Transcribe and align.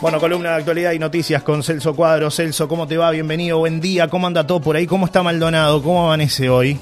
Bueno, 0.00 0.20
columna 0.20 0.50
de 0.50 0.56
actualidad 0.56 0.92
y 0.92 1.00
noticias 1.00 1.42
con 1.42 1.64
Celso 1.64 1.92
Cuadro. 1.96 2.30
Celso, 2.30 2.68
¿cómo 2.68 2.86
te 2.86 2.96
va? 2.96 3.10
Bienvenido, 3.10 3.58
buen 3.58 3.80
día. 3.80 4.06
¿Cómo 4.06 4.28
anda 4.28 4.46
todo 4.46 4.60
por 4.60 4.76
ahí? 4.76 4.86
¿Cómo 4.86 5.06
está 5.06 5.24
Maldonado? 5.24 5.82
¿Cómo 5.82 6.04
amanece 6.04 6.48
hoy? 6.48 6.78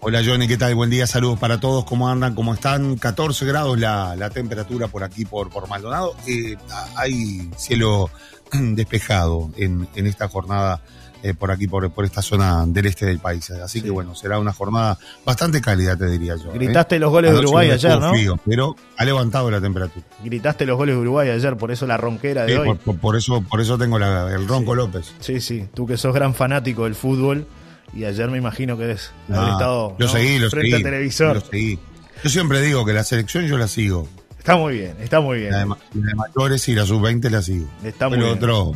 Hola 0.00 0.20
Johnny, 0.22 0.46
¿qué 0.46 0.58
tal? 0.58 0.74
Buen 0.74 0.90
día, 0.90 1.06
saludos 1.06 1.38
para 1.38 1.58
todos. 1.58 1.86
¿Cómo 1.86 2.06
andan? 2.06 2.34
¿Cómo 2.34 2.52
están? 2.52 2.96
14 2.96 3.46
grados 3.46 3.78
la, 3.78 4.28
temperatura 4.28 4.88
por 4.88 5.04
aquí, 5.04 5.24
por, 5.24 5.48
por 5.48 5.70
Maldonado. 5.70 6.14
Eh, 6.26 6.56
hay 6.96 7.48
cielo 7.56 8.10
despejado 8.52 9.50
en, 9.56 9.88
en 9.94 10.06
esta 10.06 10.28
jornada 10.28 10.82
eh, 11.26 11.32
por 11.34 11.50
aquí, 11.50 11.66
por, 11.66 11.90
por 11.90 12.04
esta 12.04 12.20
zona 12.20 12.64
del 12.66 12.84
este 12.86 13.06
del 13.06 13.18
país. 13.18 13.50
Así 13.50 13.80
que 13.80 13.88
bueno, 13.90 14.14
será 14.14 14.38
una 14.38 14.52
jornada 14.52 14.98
bastante 15.24 15.60
cálida, 15.62 15.96
te 15.96 16.06
diría 16.06 16.36
yo. 16.36 16.50
¿eh? 16.50 16.54
Gritaste 16.54 16.98
los 16.98 17.10
goles 17.10 17.32
de 17.32 17.38
Uruguay 17.38 17.70
ayer, 17.70 17.98
¿no? 17.98 18.10
Frío, 18.10 18.38
pero 18.44 18.76
ha 18.98 19.04
levantado 19.04 19.50
la 19.50 19.60
temperatura. 19.60 20.04
Gritaste 20.22 20.66
los 20.66 20.76
goles 20.76 20.94
de 20.96 21.00
Uruguay 21.00 21.30
ayer, 21.30 21.56
por 21.56 21.70
eso 21.72 21.86
la 21.86 21.96
ronquera 21.96 22.44
de 22.44 22.52
Sí, 22.52 22.58
hoy. 22.58 22.66
por, 22.68 22.78
por- 22.78 22.98
por 22.98 23.16
eso, 23.16 23.40
por 23.42 23.60
eso 23.62 23.78
tengo 23.78 23.98
la- 23.98 24.30
el 24.34 24.46
ronco 24.46 24.74
López. 24.74 25.12
Sí, 25.20 25.40
sí, 25.40 25.66
tú 25.74 25.86
que 25.86 25.96
sos 25.96 26.12
gran 26.14 26.34
fanático 26.34 26.84
del 26.84 26.94
fútbol 26.94 27.46
y 27.94 28.04
ayer 28.04 28.30
me 28.30 28.36
imagino 28.38 28.76
que 28.76 28.84
eres 28.84 29.10
haber 29.28 29.40
Ah, 29.48 29.52
estado 29.52 29.96
lo 29.98 30.06
¿no? 30.06 30.12
seguí, 30.12 30.38
lo 30.38 30.50
frente 30.50 30.70
seguí. 30.72 30.84
al 30.84 30.90
televisor. 30.90 31.34
Lo 31.36 31.40
seguí. 31.40 31.78
Yo 32.22 32.28
siempre 32.30 32.60
digo 32.60 32.84
que 32.84 32.92
la 32.92 33.02
selección 33.04 33.46
yo 33.46 33.56
la 33.56 33.66
sigo. 33.68 34.06
Está 34.38 34.56
muy 34.56 34.74
bien, 34.78 34.94
está 35.00 35.20
muy 35.20 35.38
bien. 35.38 35.52
La 35.52 35.58
de, 35.60 35.64
ma- 35.64 35.78
la 35.94 36.06
de 36.06 36.14
mayores 36.16 36.68
y 36.68 36.74
la 36.74 36.84
sub-20 36.84 37.30
la 37.30 37.40
sigo. 37.40 37.66
Está 37.82 38.08
muy 38.10 38.18
Pero 38.18 38.26
bien. 38.32 38.38
otro 38.38 38.72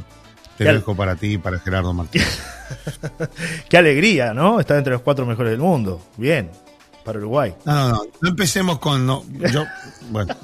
te 0.59 0.65
lo 0.65 0.75
dejo 0.75 0.97
para 0.97 1.15
ti 1.15 1.35
y 1.35 1.39
para 1.39 1.61
Gerardo 1.61 1.95
Martínez. 1.95 2.43
Qué 3.69 3.77
alegría, 3.77 4.35
¿no? 4.35 4.59
Estar 4.59 4.77
entre 4.77 4.93
los 4.93 5.03
cuatro 5.03 5.25
mejores 5.25 5.53
del 5.53 5.61
mundo. 5.61 6.03
Bien, 6.17 6.51
para 7.09 7.21
Uruguay. 7.21 7.55
No, 7.65 7.75
no, 7.75 7.89
no. 7.89 8.03
No 8.21 8.29
empecemos 8.29 8.79
con. 8.80 9.07
No, 9.07 9.25
yo, 9.51 9.65
bueno. 10.11 10.37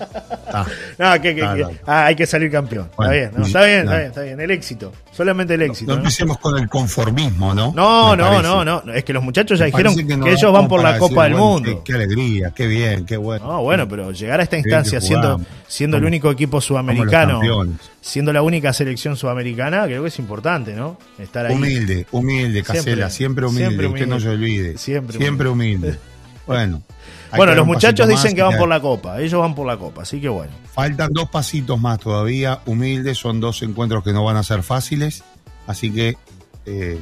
ah. 0.51 0.65
No, 0.99 1.13
que, 1.21 1.35
que- 1.35 1.41
que- 1.43 1.81
ah, 1.87 2.07
hay 2.07 2.17
que 2.17 2.27
salir 2.27 2.51
campeón. 2.51 2.89
Bueno, 2.97 3.13
está 3.13 3.13
bien, 3.13 3.31
no, 3.37 3.45
está 3.45 3.65
bien, 3.65 3.81
está 3.81 3.97
bien, 3.97 4.07
está 4.09 4.23
bien. 4.23 4.41
El 4.41 4.51
éxito. 4.51 4.91
Solamente 5.13 5.55
el 5.55 5.63
éxito. 5.63 5.91
No 5.93 5.97
¿no? 5.97 6.03
empecemos 6.05 6.39
con 6.39 6.59
el 6.59 6.67
conformismo, 6.71 7.53
¿no? 7.55 7.75
No, 7.77 8.17
no, 8.17 8.41
no, 8.41 8.65
no. 8.65 8.83
Es 8.95 9.05
que 9.05 9.13
los 9.13 9.23
muchachos 9.23 9.59
ya 9.59 9.67
Me 9.67 9.73
dijeron 9.73 9.95
que, 9.95 10.33
ellos 10.33 10.53
van 10.55 10.67
por 10.67 10.83
la 10.83 10.97
Copa 10.97 11.25
decir, 11.25 11.33
del 11.35 11.41
bueno, 11.41 11.47
Mundo. 11.53 11.83
Qué, 11.85 11.93
qué 11.93 11.99
alegría, 11.99 12.53
qué 12.57 12.67
bien, 12.67 13.05
qué 13.05 13.19
bueno. 13.19 13.47
No, 13.47 13.63
bueno, 13.63 13.87
pero 13.87 14.11
llegar 14.13 14.41
a 14.41 14.45
esta 14.45 14.57
instancia 14.57 15.03
siendo, 15.03 15.43
siendo 15.69 15.99
el 15.99 16.05
único 16.07 16.31
equipo 16.31 16.63
sudamericano, 16.63 17.43
siendo 18.01 18.33
la 18.33 18.41
única 18.41 18.73
selección 18.73 19.17
sudamericana, 19.19 19.85
creo 19.85 20.01
que 20.03 20.09
es 20.09 20.19
importante, 20.19 20.73
¿no? 20.73 20.97
Estar 21.19 21.45
ahí. 21.45 21.55
Humilde, 21.55 22.07
humilde, 22.11 22.63
Casela, 22.63 23.11
siempre 23.11 23.45
humilde, 23.45 23.67
siempre 23.69 23.87
usted 23.89 24.07
no 24.07 24.17
humilde. 24.17 24.31
se 24.31 24.35
olvide. 24.35 24.79
Siempre 24.79 25.19
Siempre, 25.19 25.49
humilde. 25.51 25.99
Bueno. 26.47 26.83
Bueno, 27.37 27.55
los 27.55 27.67
muchachos 27.67 28.07
dicen 28.07 28.27
más 28.31 28.35
que 28.35 28.43
van 28.43 28.59
por 28.59 28.69
la 28.69 28.81
Copa. 28.81 29.21
Ellos 29.21 29.41
van 29.41 29.55
por 29.55 29.67
la 29.67 29.77
Copa, 29.77 30.03
así 30.03 30.21
que 30.21 30.29
bueno. 30.29 30.53
Faltan 30.73 31.11
dos 31.13 31.29
pasitos 31.31 31.81
más 31.81 31.99
todavía, 31.99 32.61
humildes, 32.67 33.19
son 33.19 33.41
dos 33.41 33.63
encuentros 33.63 34.05
que 34.05 34.13
no 34.13 34.25
van 34.25 34.37
a 34.37 34.43
ser 34.43 34.63
fáciles, 34.63 35.25
así 35.67 35.91
que 35.93 36.17
eh, 36.67 37.01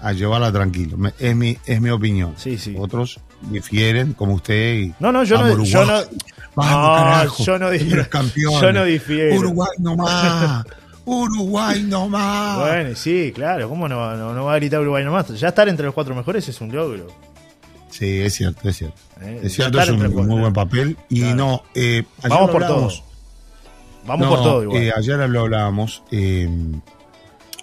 a 0.00 0.12
llevarla 0.12 0.50
tranquilo, 0.52 0.96
es 1.18 1.36
mi, 1.36 1.58
es 1.66 1.80
mi 1.80 1.90
opinión. 1.90 2.34
Sí, 2.36 2.56
sí. 2.58 2.74
Otros 2.78 3.20
difieren, 3.50 4.12
como 4.14 4.34
usted. 4.34 4.74
Y, 4.78 4.94
No, 5.00 5.12
no, 5.12 5.24
yo 5.24 5.36
no- 5.38 5.50
Vamos, 5.50 5.68
yo 5.68 5.80
Uruguay. 5.82 6.04
no- 6.12 6.18
Vamos, 6.54 6.72
No, 6.72 6.94
carajo, 7.04 7.44
yo 7.44 7.58
no 7.58 7.70
di- 7.70 7.90
somos 7.90 8.08
campeones. 8.08 8.60
yo 8.60 8.72
no 8.72 8.84
difiero. 8.84 9.36
Uruguay 9.36 9.70
no 9.78 9.96
más, 9.96 10.64
Uruguay 11.04 11.82
no 11.84 12.08
más. 12.08 12.58
Bueno, 12.58 12.94
sí, 12.96 13.32
claro, 13.34 13.68
¿cómo 13.68 13.88
no, 13.88 14.16
no, 14.16 14.34
no 14.34 14.44
va 14.44 14.54
a 14.54 14.56
gritar 14.56 14.80
Uruguay 14.80 15.04
nomás? 15.04 15.28
Ya 15.38 15.48
estar 15.48 15.68
entre 15.68 15.86
los 15.86 15.94
cuatro 15.94 16.14
mejores 16.14 16.48
es 16.48 16.60
un 16.60 16.74
logro. 16.74 17.06
Sí, 17.98 18.20
es 18.20 18.34
cierto, 18.34 18.68
es 18.68 18.76
cierto. 18.76 18.96
Eh, 19.20 19.40
Es 19.44 19.54
cierto, 19.54 19.80
es 19.80 19.88
un 19.90 19.98
muy 19.98 20.10
cuatro. 20.12 20.36
buen 20.38 20.52
papel. 20.52 20.96
Y 21.08 21.20
Claro. 21.20 21.36
no, 21.36 21.62
eh, 21.74 22.04
ayer 22.18 22.30
Vamos 22.30 22.50
por 22.50 22.60
todo. 22.62 22.64
hablábamos. 22.74 23.02
Vamos 24.06 24.26
No, 24.26 24.34
por 24.34 24.42
todo 24.44 24.62
igual. 24.62 24.82
eh, 24.82 24.92
ayer 24.96 25.28
lo 25.28 25.40
hablábamos. 25.40 26.02
eh, 26.12 26.48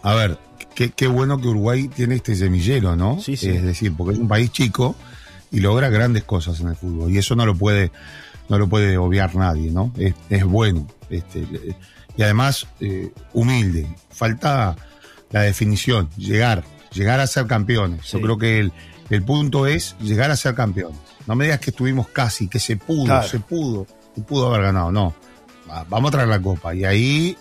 a 0.03 0.13
ver, 0.13 0.38
qué, 0.75 0.91
qué 0.91 1.08
bueno 1.08 1.39
que 1.39 1.47
Uruguay 1.47 1.88
tiene 1.88 2.16
este 2.16 2.36
semillero, 2.36 2.95
¿no? 2.95 3.19
Sí, 3.22 3.38
sí. 3.38 3.50
Es 3.50 3.63
decir, 3.63 3.94
porque 3.96 4.13
es 4.13 4.19
un 4.19 4.28
país 4.28 4.51
chico 4.51 4.96
y 5.51 5.59
logra 5.62 5.90
grandes 5.90 6.23
cosas 6.25 6.59
en 6.59 6.67
el 6.67 6.75
fútbol. 6.75 7.12
Y 7.12 7.17
eso 7.17 7.35
no 7.35 7.46
lo 7.46 7.56
puede, 7.56 7.91
no 8.50 8.59
lo 8.59 8.67
puede 8.67 8.97
obviar 8.97 9.35
nadie, 9.35 9.72
¿no? 9.72 9.91
Es, 9.97 10.13
es 10.29 10.44
bueno. 10.44 10.85
Este, 11.09 11.47
y 12.17 12.22
además, 12.23 12.67
eh, 12.81 13.12
humilde. 13.34 13.88
Falta 14.12 14.75
la 15.31 15.41
definición, 15.41 16.09
llegar, 16.17 16.63
llegar 16.94 17.19
a 17.19 17.28
ser 17.28 17.47
campeones. 17.47 18.02
Sí. 18.06 18.17
Yo 18.17 18.22
creo 18.22 18.38
que 18.38 18.59
el, 18.59 18.72
el 19.09 19.23
punto 19.23 19.67
es 19.67 19.95
llegar 19.99 20.31
a 20.31 20.35
ser 20.35 20.55
campeones. 20.55 20.97
No 21.27 21.35
me 21.35 21.45
digas 21.45 21.59
que 21.59 21.69
estuvimos 21.71 22.07
casi, 22.09 22.47
que 22.47 22.59
se 22.59 22.77
pudo, 22.77 23.05
Claro. 23.05 23.27
se 23.27 23.39
pudo, 23.39 23.85
y 24.16 24.21
pudo 24.21 24.47
haber 24.47 24.61
ganado. 24.63 24.91
No, 24.91 25.13
Va- 25.69 25.85
vamos 25.89 26.09
a 26.09 26.11
traer 26.11 26.27
la 26.29 26.39
copa 26.41 26.75
y 26.75 26.85
ahí 26.85 27.38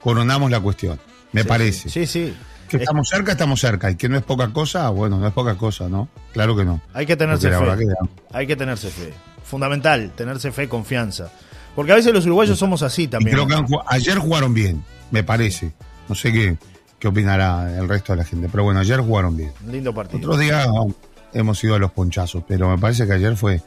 coronamos 0.00 0.50
la 0.50 0.60
cuestión, 0.60 0.98
me 1.32 1.42
Sí, 1.42 1.48
parece. 1.48 1.88
Sí, 1.88 2.06
sí. 2.06 2.34
Que 2.68 2.76
Es- 2.78 2.82
estamos 2.82 3.08
cerca, 3.08 3.32
estamos 3.32 3.60
cerca. 3.60 3.90
Y 3.90 3.96
que 3.96 4.08
no 4.08 4.16
es 4.16 4.24
poca 4.24 4.52
cosa, 4.52 4.88
bueno, 4.88 5.18
no 5.18 5.26
es 5.26 5.32
poca 5.32 5.54
cosa, 5.56 5.88
¿no? 5.88 6.08
Claro 6.32 6.56
que 6.56 6.64
no. 6.64 6.80
Hay 6.94 7.06
que 7.06 7.16
tenerse 7.16 7.50
Porque 7.50 7.76
fe. 7.76 7.86
que- 7.86 8.36
Hay 8.36 8.46
que 8.46 8.56
tenerse 8.56 8.88
fe. 8.88 9.12
Fundamental, 9.44 10.12
tenerse 10.16 10.50
fe, 10.52 10.68
confianza. 10.68 11.30
Porque 11.76 11.92
a 11.92 11.96
veces 11.96 12.12
los 12.12 12.24
uruguayos 12.26 12.58
somos 12.58 12.82
así 12.82 13.02
y 13.04 13.08
también. 13.08 13.36
creo 13.36 13.46
que 13.46 13.76
ayer 13.88 14.18
jugaron 14.18 14.52
bien, 14.54 14.82
me 15.10 15.22
parece. 15.22 15.72
No 16.08 16.14
sé 16.14 16.32
qué, 16.32 16.56
qué 17.02 17.08
opinará 17.08 17.76
el 17.76 17.88
resto 17.88 18.12
de 18.12 18.18
la 18.18 18.24
gente, 18.24 18.48
pero 18.48 18.62
bueno, 18.62 18.78
ayer 18.78 19.00
jugaron 19.00 19.36
bien. 19.36 19.50
Lindo 19.68 19.92
partido. 19.92 20.18
Otros 20.18 20.38
días 20.38 20.68
oh, 20.70 20.94
hemos 21.32 21.62
ido 21.64 21.74
a 21.74 21.80
los 21.80 21.90
ponchazos, 21.90 22.44
pero 22.46 22.68
me 22.68 22.78
parece 22.78 23.08
que 23.08 23.12
ayer 23.12 23.36
fue 23.36 23.60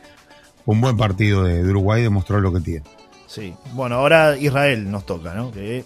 un 0.66 0.80
buen 0.80 0.96
partido 0.96 1.44
de, 1.44 1.62
de 1.62 1.70
Uruguay, 1.70 2.02
demostró 2.02 2.40
lo 2.40 2.54
que 2.54 2.62
tiene. 2.62 2.86
Sí. 3.28 3.54
Bueno, 3.74 3.96
ahora 3.96 4.38
Israel 4.38 4.90
nos 4.90 5.06
toca, 5.06 5.34
¿no? 5.34 5.52
Que 5.52 5.84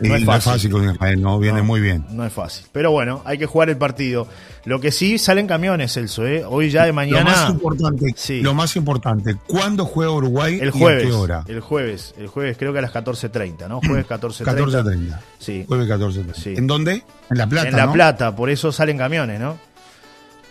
No 0.00 0.14
es 0.14 0.24
fácil. 0.24 0.70
con 0.70 0.88
Israel, 0.90 1.20
no, 1.22 1.38
viene 1.38 1.58
No, 1.58 1.64
muy 1.64 1.80
bien. 1.80 2.04
No 2.10 2.26
es 2.26 2.32
fácil. 2.32 2.66
Pero 2.72 2.90
bueno, 2.90 3.22
hay 3.24 3.38
que 3.38 3.46
jugar 3.46 3.70
el 3.70 3.76
partido. 3.78 4.28
Lo 4.64 4.80
que 4.80 4.92
sí, 4.92 5.16
salen 5.18 5.46
camiones, 5.46 5.92
Celso, 5.94 6.26
¿eh? 6.26 6.44
Hoy 6.44 6.70
ya 6.70 6.82
de 6.82 6.88
Lo 6.88 6.94
más 6.94 7.06
mañana. 7.08 7.48
importante, 7.50 8.06
Sí. 8.16 8.40
lo 8.40 8.52
más 8.52 8.76
importante, 8.76 9.36
¿cuándo 9.46 9.84
juega 9.86 10.12
Uruguay 10.12 10.58
El 10.60 10.68
y 10.68 10.70
jueves. 10.72 11.04
a 11.04 11.06
qué 11.06 11.12
hora? 11.14 11.44
El 11.48 11.60
jueves. 11.60 12.14
El 12.18 12.26
jueves 12.26 12.56
creo 12.58 12.72
que 12.72 12.80
a 12.80 12.82
las 12.82 12.92
14.30, 12.92 13.68
¿no? 13.68 13.80
Jueves 13.80 14.06
14.30. 14.08 14.44
14.30. 14.44 15.18
Sí. 15.38 15.64
Jueves 15.66 15.88
14.30. 15.88 16.34
Sí. 16.34 16.54
¿En 16.56 16.66
dónde? 16.66 17.02
En 17.30 17.38
La 17.38 17.46
Plata, 17.48 17.68
en 17.68 17.76
La 17.76 17.86
¿no? 17.86 17.92
Plata, 17.92 18.36
por 18.36 18.50
eso 18.50 18.72
salen 18.72 18.98
camiones, 18.98 19.40
¿no? 19.40 19.56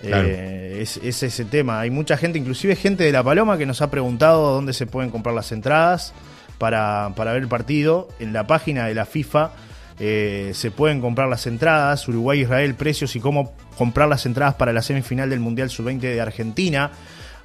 Claro. 0.01 0.27
Eh, 0.27 0.79
es, 0.81 0.97
es 0.97 1.23
ese 1.23 1.45
tema. 1.45 1.79
Hay 1.79 1.89
mucha 1.89 2.17
gente, 2.17 2.37
inclusive 2.37 2.75
gente 2.75 3.03
de 3.03 3.11
La 3.11 3.23
Paloma, 3.23 3.57
que 3.57 3.65
nos 3.65 3.81
ha 3.81 3.89
preguntado 3.89 4.53
dónde 4.53 4.73
se 4.73 4.85
pueden 4.85 5.09
comprar 5.09 5.33
las 5.35 5.51
entradas 5.51 6.13
para, 6.57 7.11
para 7.15 7.33
ver 7.33 7.43
el 7.43 7.47
partido. 7.47 8.07
En 8.19 8.33
la 8.33 8.47
página 8.47 8.85
de 8.87 8.93
la 8.93 9.05
FIFA 9.05 9.51
eh, 9.99 10.51
se 10.53 10.71
pueden 10.71 11.01
comprar 11.01 11.29
las 11.29 11.47
entradas. 11.47 12.07
Uruguay-Israel, 12.07 12.75
precios 12.75 13.15
y 13.15 13.19
cómo 13.19 13.53
comprar 13.77 14.07
las 14.07 14.25
entradas 14.25 14.55
para 14.55 14.73
la 14.73 14.81
semifinal 14.81 15.29
del 15.29 15.39
Mundial 15.39 15.69
Sub-20 15.69 15.99
de 15.99 16.21
Argentina. 16.21 16.91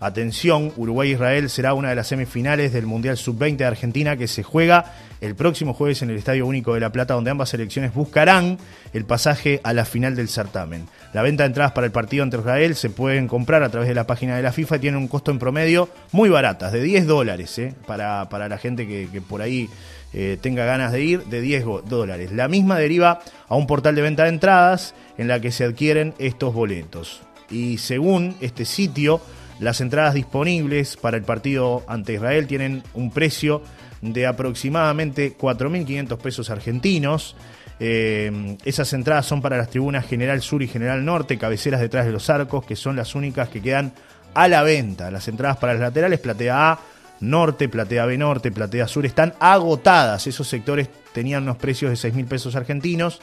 Atención, 0.01 0.73
Uruguay-Israel 0.79 1.51
será 1.51 1.75
una 1.75 1.91
de 1.91 1.95
las 1.95 2.07
semifinales 2.09 2.73
del 2.73 2.87
Mundial 2.87 3.19
Sub-20 3.19 3.57
de 3.59 3.65
Argentina 3.67 4.17
que 4.17 4.29
se 4.29 4.43
juega 4.43 4.95
el 5.21 5.35
próximo 5.35 5.75
jueves 5.75 6.01
en 6.01 6.09
el 6.09 6.17
Estadio 6.17 6.47
Único 6.47 6.73
de 6.73 6.81
La 6.81 6.91
Plata, 6.91 7.13
donde 7.13 7.31
ambas 7.31 7.51
selecciones 7.51 7.93
buscarán 7.93 8.57
el 8.95 9.05
pasaje 9.05 9.61
a 9.63 9.75
la 9.75 9.85
final 9.85 10.17
del 10.17 10.29
certamen. 10.29 10.87
La 11.13 11.21
venta 11.21 11.43
de 11.43 11.49
entradas 11.49 11.73
para 11.73 11.87
el 11.87 11.93
partido 11.93 12.23
ante 12.23 12.39
Israel 12.39 12.75
se 12.77 12.89
pueden 12.89 13.29
comprar 13.29 13.63
a 13.63 13.69
través 13.69 13.89
de 13.91 13.95
la 13.95 14.07
página 14.07 14.37
de 14.37 14.43
la 14.43 14.53
FIFA 14.53 14.77
y 14.77 14.79
tienen 14.79 15.01
un 15.01 15.09
costo 15.09 15.31
en 15.33 15.39
promedio 15.39 15.91
muy 16.13 16.31
baratas, 16.31 16.73
de 16.73 16.83
10 16.83 17.07
dólares, 17.07 17.59
¿eh? 17.59 17.75
para, 17.87 18.27
para 18.31 18.49
la 18.49 18.57
gente 18.57 18.87
que, 18.89 19.21
por 19.21 19.43
ahí 19.43 19.69
eh, 20.15 20.39
tenga 20.41 20.65
ganas 20.65 20.93
de 20.93 21.03
ir, 21.05 21.25
de 21.27 21.43
10 21.43 21.65
go- 21.67 21.83
dólares. 21.83 22.33
La 22.33 22.49
misma 22.49 22.79
deriva 22.79 23.21
a 23.49 23.55
un 23.55 23.67
portal 23.67 23.95
de 23.95 24.01
venta 24.03 24.23
de 24.23 24.31
entradas 24.31 24.95
en 25.19 25.29
la 25.29 25.41
que 25.41 25.53
se 25.53 25.65
adquieren 25.65 26.15
estos 26.19 26.55
boletos. 26.55 27.21
Y 27.51 27.77
según 27.79 28.37
este 28.41 28.65
sitio, 28.65 29.21
las 29.61 29.81
entradas 29.81 30.15
disponibles 30.15 30.97
para 30.97 31.17
el 31.17 31.23
partido 31.23 31.85
ante 31.87 32.15
Israel 32.15 32.47
tienen 32.47 32.83
un 32.95 33.11
precio 33.11 33.63
de 34.01 34.27
aproximadamente 34.27 35.37
4.500 35.37 36.19
pesos 36.19 36.51
argentinos. 36.51 37.37
Eh, 37.79 38.57
esas 38.65 38.93
entradas 38.93 39.27
son 39.27 39.43
para 39.43 39.59
las 39.59 39.71
tribunas 39.71 40.07
General 40.07 40.41
Sur 40.41 40.63
y 40.63 40.69
General 40.69 41.05
Norte, 41.05 41.39
cabeceras 41.39 41.81
detrás 41.81 42.07
de 42.07 42.13
los 42.13 42.29
arcos, 42.31 42.65
que 42.65 42.77
son 42.77 42.97
las 42.97 43.15
únicas 43.15 43.49
que 43.49 43.61
quedan 43.61 43.93
a 44.35 44.49
la 44.49 44.63
venta. 44.63 45.11
Las 45.11 45.29
entradas 45.29 45.59
para 45.59 45.75
las 45.75 45.83
laterales, 45.83 46.21
platea 46.21 46.73
A, 46.73 46.81
Norte, 47.21 47.69
platea 47.69 48.07
B 48.07 48.17
Norte, 48.17 48.51
platea 48.51 48.89
Sur, 48.89 49.05
están 49.05 49.35
agotadas. 49.41 50.27
Esos 50.27 50.49
sectores 50.49 50.89
tenían 51.13 51.43
unos 51.43 51.59
precios 51.59 51.91
de 51.91 51.97
6 51.97 52.15
mil 52.15 52.27
pesos 52.27 52.57
argentinos 52.57 53.21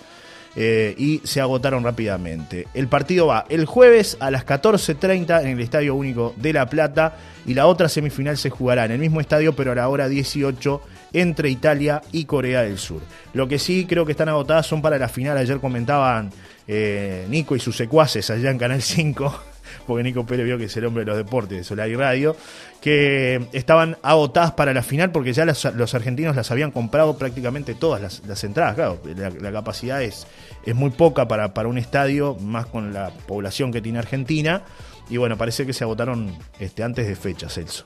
eh, 0.59 0.95
y 0.98 1.21
se 1.24 1.39
agotaron 1.39 1.83
rápidamente. 1.83 2.68
El 2.74 2.88
partido 2.88 3.27
va 3.27 3.45
el 3.48 3.65
jueves 3.65 4.18
a 4.19 4.31
las 4.31 4.44
14.30 4.44 5.44
en 5.44 5.50
el 5.50 5.59
Estadio 5.59 5.94
Único 5.94 6.33
de 6.36 6.51
La 6.51 6.65
Plata 6.65 7.15
y 7.45 7.54
la 7.54 7.68
otra 7.68 7.88
semifinal 7.88 8.38
se 8.38 8.50
jugará 8.50 8.86
en 8.86 8.94
el 8.94 8.98
mismo 8.98 9.21
estadio 9.21 9.56
pero 9.56 9.74
a 9.74 9.75
la 9.75 9.88
hora 9.88 10.09
18 10.09 10.81
entre 11.13 11.51
Italia 11.51 12.01
y 12.12 12.25
Corea 12.25 12.63
del 12.63 12.80
Sur. 12.80 13.04
Lo 13.33 13.48
que 13.48 13.59
sí 13.59 13.86
creo 13.88 14.04
que 14.04 14.13
están 14.13 14.30
agotadas 14.30 14.65
son 14.65 14.81
para 14.81 14.98
la 14.98 15.07
final. 15.07 15.38
Ayer 15.38 15.59
comentaban 15.59 16.31
eh, 16.68 17.27
Nico 17.30 17.56
y 17.56 17.59
sus 17.59 17.77
secuaces 17.77 18.27
allá 18.31 18.50
en 18.50 18.57
Canal 18.57 18.81
5 18.81 19.56
porque 19.86 20.04
Nico 20.04 20.26
Pérez 20.26 20.46
vio 20.46 20.58
que 20.58 20.66
es 20.66 20.78
el 20.78 20.86
hombre 20.86 21.04
de 21.04 21.12
los 21.12 21.18
deportes 21.18 21.58
de 21.58 21.64
Solar 21.64 21.90
y 21.90 21.96
Radio, 21.96 22.36
que 22.82 23.48
estaban 23.54 23.98
agotadas 24.02 24.52
para 24.54 24.74
la 24.74 24.84
final 24.84 25.12
porque 25.12 25.34
ya 25.34 25.46
los, 25.46 25.66
argentinos 25.94 26.36
las 26.36 26.52
habían 26.52 26.72
comprado 26.72 27.18
prácticamente 27.18 27.76
todas 27.76 28.22
las, 28.26 28.44
entradas. 28.44 28.76
Claro, 28.76 29.02
la, 29.42 29.52
capacidad 29.52 30.02
es, 30.02 30.28
es 30.66 30.76
muy 30.76 30.90
poca 30.90 31.28
para, 31.28 31.54
para 31.54 31.68
un 31.68 31.78
estadio, 31.78 32.36
más 32.36 32.66
con 32.66 32.94
la 32.94 33.12
población 33.28 33.72
que 33.72 33.82
tiene 33.82 34.00
Argentina. 34.00 34.64
Y 35.10 35.18
bueno, 35.18 35.38
parece 35.38 35.66
que 35.66 35.74
se 35.74 35.84
agotaron 35.84 36.38
este, 36.60 36.84
antes 36.84 37.08
de 37.08 37.16
fecha, 37.16 37.50
Celso. 37.50 37.86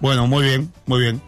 Bueno, 0.00 0.26
muy 0.26 0.44
bien, 0.44 0.72
muy 0.86 1.00
bien. 1.00 1.22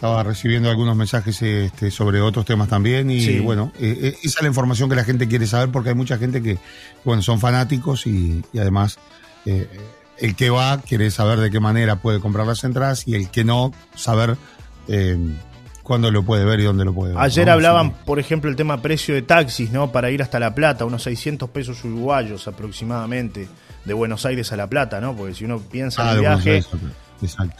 Estaba 0.00 0.22
recibiendo 0.22 0.70
algunos 0.70 0.96
mensajes 0.96 1.42
este, 1.42 1.90
sobre 1.90 2.22
otros 2.22 2.46
temas 2.46 2.70
también 2.70 3.10
y 3.10 3.38
bueno, 3.40 3.70
eh, 3.78 3.98
eh, 4.00 4.16
esa 4.22 4.38
es 4.38 4.40
la 4.40 4.48
información 4.48 4.88
que 4.88 4.96
la 4.96 5.04
gente 5.04 5.28
quiere 5.28 5.46
saber 5.46 5.68
porque 5.68 5.90
hay 5.90 5.94
mucha 5.94 6.16
gente 6.16 6.42
que, 6.42 6.56
bueno, 7.04 7.20
son 7.20 7.38
fanáticos 7.38 8.06
y, 8.06 8.42
además 8.58 8.98
eh, 9.44 9.68
el 10.16 10.34
que 10.36 10.48
va 10.48 10.80
quiere 10.80 11.10
saber 11.10 11.38
de 11.38 11.50
qué 11.50 11.60
manera 11.60 11.96
puede 11.96 12.18
comprar 12.18 12.46
las 12.46 12.64
entradas 12.64 13.06
y 13.06 13.14
el 13.14 13.30
que 13.30 13.44
no, 13.44 13.74
saber 13.94 14.38
cuándo 15.82 16.10
lo 16.10 16.22
puede 16.22 16.46
ver 16.46 16.60
y 16.60 16.64
dónde 16.64 16.86
lo 16.86 16.94
puede 16.94 17.12
ver. 17.12 17.22
Ayer 17.22 17.50
hablaban, 17.50 17.92
por 17.92 18.18
ejemplo, 18.18 18.48
el 18.48 18.56
tema 18.56 18.80
precio 18.80 19.14
de 19.14 19.20
taxis, 19.20 19.70
¿no? 19.70 19.92
Para 19.92 20.10
ir 20.10 20.22
hasta 20.22 20.40
La 20.40 20.54
Plata, 20.54 20.86
unos 20.86 21.02
600 21.02 21.50
pesos 21.50 21.84
uruguayos 21.84 22.48
aproximadamente, 22.48 23.48
de 23.84 23.92
Buenos 23.92 24.24
Aires 24.24 24.50
a 24.50 24.56
La 24.56 24.66
Plata, 24.66 24.98
¿no? 24.98 25.14
Porque 25.14 25.34
si 25.34 25.44
uno 25.44 25.58
piensa 25.58 26.00
en 26.00 26.08
ah, 26.08 26.12
el 26.12 26.20
viaje... 26.20 26.64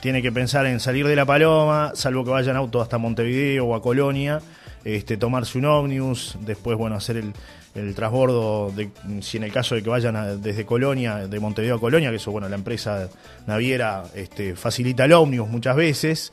Tiene 0.01 0.23
que 0.23 0.33
pensar 0.33 0.67
en 0.67 0.81
salir 0.81 1.07
de 1.07 1.17
La 1.17 1.27
Paloma, 1.27 1.93
salvo 1.95 2.25
que 2.25 2.31
vaya 2.31 2.51
en 2.51 2.57
auto 2.57 2.81
hasta 2.81 2.99
Montevideo 2.99 3.67
o 3.67 3.75
a 3.75 3.83
Colonia, 3.83 4.41
este, 4.85 5.17
tomarse 5.17 5.59
un 5.59 5.67
ómnibus, 5.67 6.37
después, 6.41 6.77
bueno, 6.77 6.97
hacer 6.97 7.19
el, 7.19 7.33
el 7.75 7.95
transbordo, 7.95 8.73
de, 8.73 8.91
si 9.21 9.37
en 9.37 9.45
el 9.45 9.53
caso 9.53 9.75
de 9.75 9.83
que 9.83 9.91
vayan 9.91 10.43
desde 10.43 10.65
Colonia, 10.65 11.29
de 11.29 11.41
Montevideo 11.41 11.77
a 11.77 11.81
Colonia, 11.81 12.11
que 12.11 12.17
eso, 12.17 12.31
bueno, 12.33 12.49
la 12.49 12.57
empresa 12.57 13.09
naviera 13.47 14.05
este, 14.15 14.57
facilita 14.57 15.05
el 15.05 15.13
ómnibus 15.13 15.49
muchas 15.49 15.77
veces. 15.77 16.33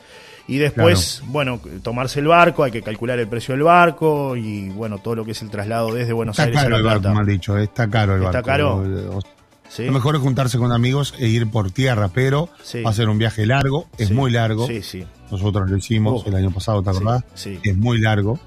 Y 0.49 0.59
después, 0.59 1.21
bueno, 1.25 1.59
tomarse 1.83 2.21
el 2.21 2.27
barco, 2.27 2.63
hay 2.63 2.71
que 2.71 2.81
calcular 2.81 3.19
el 3.19 3.27
precio 3.27 3.53
del 3.53 3.63
barco 3.63 4.37
y, 4.37 4.69
bueno, 4.69 4.97
todo 4.97 5.15
lo 5.15 5.25
que 5.25 5.31
es 5.31 5.41
el 5.41 5.49
traslado 5.49 5.93
desde 5.93 6.13
Buenos 6.13 6.39
Aires 6.39 6.57
a 6.57 6.69
La 6.69 6.79
Plata. 6.79 6.79
el 6.79 7.01
barco, 7.01 7.15
mal 7.15 7.25
dicho, 7.25 7.57
está 7.57 7.89
caro 7.89 8.15
el 8.15 8.21
barco. 8.21 8.37
Está 8.37 8.49
caro. 8.49 9.19
Lo 9.79 9.91
mejor 9.91 10.15
es 10.15 10.21
juntarse 10.21 10.57
con 10.57 10.71
amigos 10.71 11.13
e 11.19 11.27
ir 11.27 11.49
por 11.49 11.71
tierra, 11.71 12.09
pero 12.13 12.49
va 12.85 12.89
a 12.89 12.93
ser 12.93 13.09
un 13.09 13.17
viaje 13.17 13.45
largo, 13.45 13.87
es 13.97 14.11
muy 14.11 14.31
largo. 14.31 14.67
Nosotros 15.31 15.69
lo 15.69 15.77
hicimos 15.77 16.25
el 16.25 16.35
año 16.35 16.51
pasado, 16.51 16.81
¿te 16.83 16.89
acordás? 16.89 17.23
Es 17.63 17.75
muy 17.75 17.99
largo. 17.99 18.39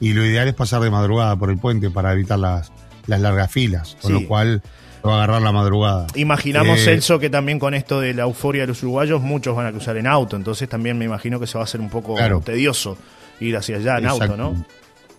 Y 0.00 0.12
lo 0.12 0.24
ideal 0.24 0.48
es 0.48 0.54
pasar 0.54 0.82
de 0.82 0.90
madrugada 0.90 1.36
por 1.36 1.50
el 1.50 1.58
puente 1.58 1.88
para 1.90 2.12
evitar 2.12 2.38
las, 2.38 2.72
las 3.06 3.20
largas 3.20 3.50
filas, 3.50 3.96
con 4.02 4.12
lo 4.12 4.26
cual 4.26 4.60
va 5.06 5.12
a 5.12 5.16
agarrar 5.16 5.42
la 5.42 5.52
madrugada. 5.52 6.06
Imaginamos, 6.14 6.80
eh, 6.80 6.84
Celso, 6.84 7.18
que 7.18 7.30
también 7.30 7.58
con 7.58 7.74
esto 7.74 8.00
de 8.00 8.14
la 8.14 8.22
euforia 8.22 8.62
de 8.62 8.68
los 8.68 8.82
uruguayos, 8.82 9.20
muchos 9.22 9.54
van 9.54 9.66
a 9.66 9.70
cruzar 9.70 9.96
en 9.96 10.06
auto, 10.06 10.36
entonces 10.36 10.68
también 10.68 10.98
me 10.98 11.04
imagino 11.04 11.38
que 11.38 11.46
se 11.46 11.58
va 11.58 11.62
a 11.62 11.64
hacer 11.64 11.80
un 11.80 11.90
poco 11.90 12.16
tedioso 12.44 12.96
ir 13.40 13.56
hacia 13.56 13.76
allá 13.76 13.98
en 13.98 14.06
auto, 14.06 14.36
¿no? 14.36 14.64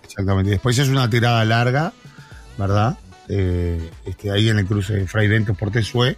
Exactamente. 0.04 0.52
Después 0.52 0.78
es 0.78 0.90
una 0.90 1.10
tirada 1.10 1.44
larga, 1.46 1.94
¿verdad? 2.58 2.98
Eh, 3.30 3.92
este, 4.06 4.32
ahí 4.32 4.50
en 4.50 4.60
el 4.60 4.66
cruce 4.66 4.94
de 4.94 5.08
Fray 5.08 5.28
Ventos 5.28 5.58
por 5.58 5.72
Tesué 5.72 6.18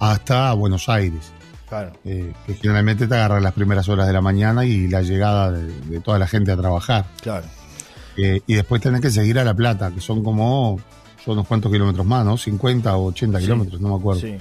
hasta 0.00 0.52
Buenos 0.54 0.88
Aires. 0.88 1.32
Claro. 1.68 1.92
Eh, 2.04 2.32
que 2.46 2.54
generalmente 2.54 3.06
te 3.06 3.14
agarra 3.14 3.40
las 3.40 3.52
primeras 3.52 3.88
horas 3.88 4.06
de 4.06 4.12
la 4.12 4.20
mañana 4.20 4.64
y 4.64 4.88
la 4.88 5.02
llegada 5.02 5.52
de, 5.52 6.00
toda 6.00 6.18
la 6.18 6.26
gente 6.26 6.50
a 6.50 6.56
trabajar. 6.56 7.06
Claro. 7.22 7.46
Eh, 8.16 8.40
y 8.46 8.54
después 8.54 8.80
tenés 8.80 9.00
que 9.00 9.10
seguir 9.10 9.38
a 9.38 9.44
La 9.44 9.54
Plata, 9.54 9.90
que 9.90 10.00
son 10.00 10.24
como 10.24 10.80
son 11.24 11.34
unos 11.34 11.46
cuantos 11.46 11.70
kilómetros 11.70 12.06
más, 12.06 12.24
¿no? 12.24 12.38
50 12.38 12.96
o 12.96 13.06
80 13.06 13.40
kilómetros, 13.40 13.80
no 13.80 13.90
me 13.90 13.96
acuerdo. 13.96 14.22
Sí. 14.22 14.36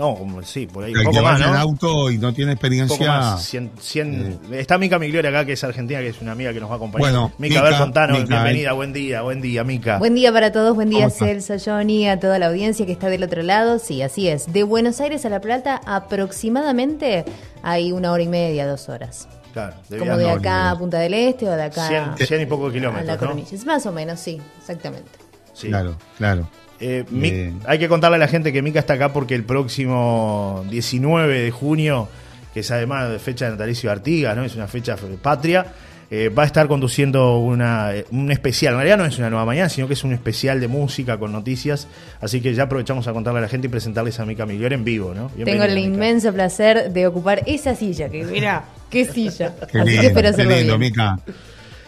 No, 0.00 0.14
como, 0.14 0.42
sí, 0.42 0.66
por 0.66 0.82
ahí. 0.82 0.94
un 0.94 1.04
poco 1.04 1.20
más, 1.20 1.38
¿no? 1.38 1.48
en 1.48 1.56
auto 1.56 2.10
y 2.10 2.16
no 2.16 2.32
tiene 2.32 2.52
experiencia. 2.52 3.36
Eh. 3.52 4.38
Está 4.52 4.78
Mica 4.78 4.98
Migliore 4.98 5.28
acá, 5.28 5.44
que 5.44 5.52
es 5.52 5.62
argentina, 5.62 6.00
que 6.00 6.08
es 6.08 6.22
una 6.22 6.32
amiga 6.32 6.54
que 6.54 6.58
nos 6.58 6.70
va 6.70 6.74
a 6.74 6.76
acompañar. 6.76 7.12
Bueno, 7.12 7.32
Mica, 7.36 7.58
a 7.58 7.64
ver, 7.64 7.76
contanos. 7.76 8.26
bienvenida, 8.26 8.72
buen 8.72 8.94
día, 8.94 9.20
buen 9.20 9.42
día, 9.42 9.62
Mica. 9.62 9.98
Buen 9.98 10.14
día 10.14 10.32
para 10.32 10.52
todos, 10.52 10.74
buen 10.74 10.88
día, 10.88 11.10
Celso, 11.10 11.56
Johnny, 11.62 12.08
a 12.08 12.18
toda 12.18 12.38
la 12.38 12.46
audiencia 12.46 12.86
que 12.86 12.92
está 12.92 13.10
del 13.10 13.22
otro 13.24 13.42
lado. 13.42 13.78
Sí, 13.78 14.00
así 14.00 14.26
es. 14.26 14.50
De 14.50 14.62
Buenos 14.62 15.02
Aires 15.02 15.26
a 15.26 15.28
La 15.28 15.42
Plata, 15.42 15.82
aproximadamente 15.84 17.26
hay 17.62 17.92
una 17.92 18.12
hora 18.12 18.22
y 18.22 18.28
media, 18.28 18.66
dos 18.66 18.88
horas. 18.88 19.28
Claro, 19.52 19.76
Como 19.98 20.16
de 20.16 20.30
acá 20.30 20.70
a 20.70 20.78
Punta 20.78 20.98
del 20.98 21.12
Este 21.12 21.46
o 21.46 21.52
de 21.52 21.64
acá. 21.64 22.14
100, 22.16 22.40
y 22.40 22.46
pocos 22.46 22.72
kilómetros. 22.72 23.20
¿no? 23.20 23.66
Más 23.66 23.84
o 23.84 23.92
menos, 23.92 24.18
sí, 24.18 24.40
exactamente. 24.58 25.10
Sí. 25.52 25.68
Claro, 25.68 25.94
claro. 26.16 26.48
Eh, 26.80 27.52
hay 27.66 27.78
que 27.78 27.88
contarle 27.88 28.16
a 28.16 28.18
la 28.18 28.28
gente 28.28 28.52
que 28.52 28.62
Mica 28.62 28.80
está 28.80 28.94
acá 28.94 29.12
porque 29.12 29.34
el 29.34 29.44
próximo 29.44 30.64
19 30.70 31.40
de 31.40 31.50
junio, 31.50 32.08
que 32.54 32.60
es 32.60 32.70
además 32.70 33.10
de 33.10 33.18
fecha 33.18 33.44
de 33.44 33.52
natalicio 33.52 33.90
de 33.90 33.96
Artigas, 33.96 34.36
¿no? 34.36 34.44
es 34.44 34.56
una 34.56 34.66
fecha 34.66 34.96
patria, 35.22 35.66
eh, 36.10 36.28
va 36.28 36.42
a 36.42 36.46
estar 36.46 36.66
conduciendo 36.66 37.38
una, 37.38 37.92
un 38.10 38.32
especial. 38.32 38.72
En 38.72 38.78
realidad 38.78 38.98
no 38.98 39.04
es 39.04 39.16
una 39.18 39.30
nueva 39.30 39.44
mañana, 39.44 39.68
sino 39.68 39.86
que 39.86 39.92
es 39.92 40.02
un 40.02 40.12
especial 40.12 40.58
de 40.58 40.66
música 40.66 41.18
con 41.18 41.30
noticias. 41.32 41.86
Así 42.20 42.40
que 42.40 42.52
ya 42.54 42.64
aprovechamos 42.64 43.06
a 43.06 43.12
contarle 43.12 43.38
a 43.38 43.42
la 43.42 43.48
gente 43.48 43.68
y 43.68 43.70
presentarles 43.70 44.18
a 44.18 44.24
Mica 44.24 44.46
Miguel 44.46 44.72
en 44.72 44.82
vivo. 44.82 45.14
¿no? 45.14 45.30
Tengo 45.44 45.62
el 45.64 45.78
inmenso 45.78 46.32
placer 46.32 46.92
de 46.92 47.06
ocupar 47.06 47.42
esa 47.46 47.76
silla, 47.76 48.08
que 48.08 48.24
mira, 48.24 48.64
qué 48.90 49.04
silla. 49.04 49.54
Qué 49.70 49.80
Así 49.80 49.98
que 49.98 50.06
espero 50.06 50.34
qué 50.34 50.44
lindo, 50.44 50.78
Mica. 50.78 51.18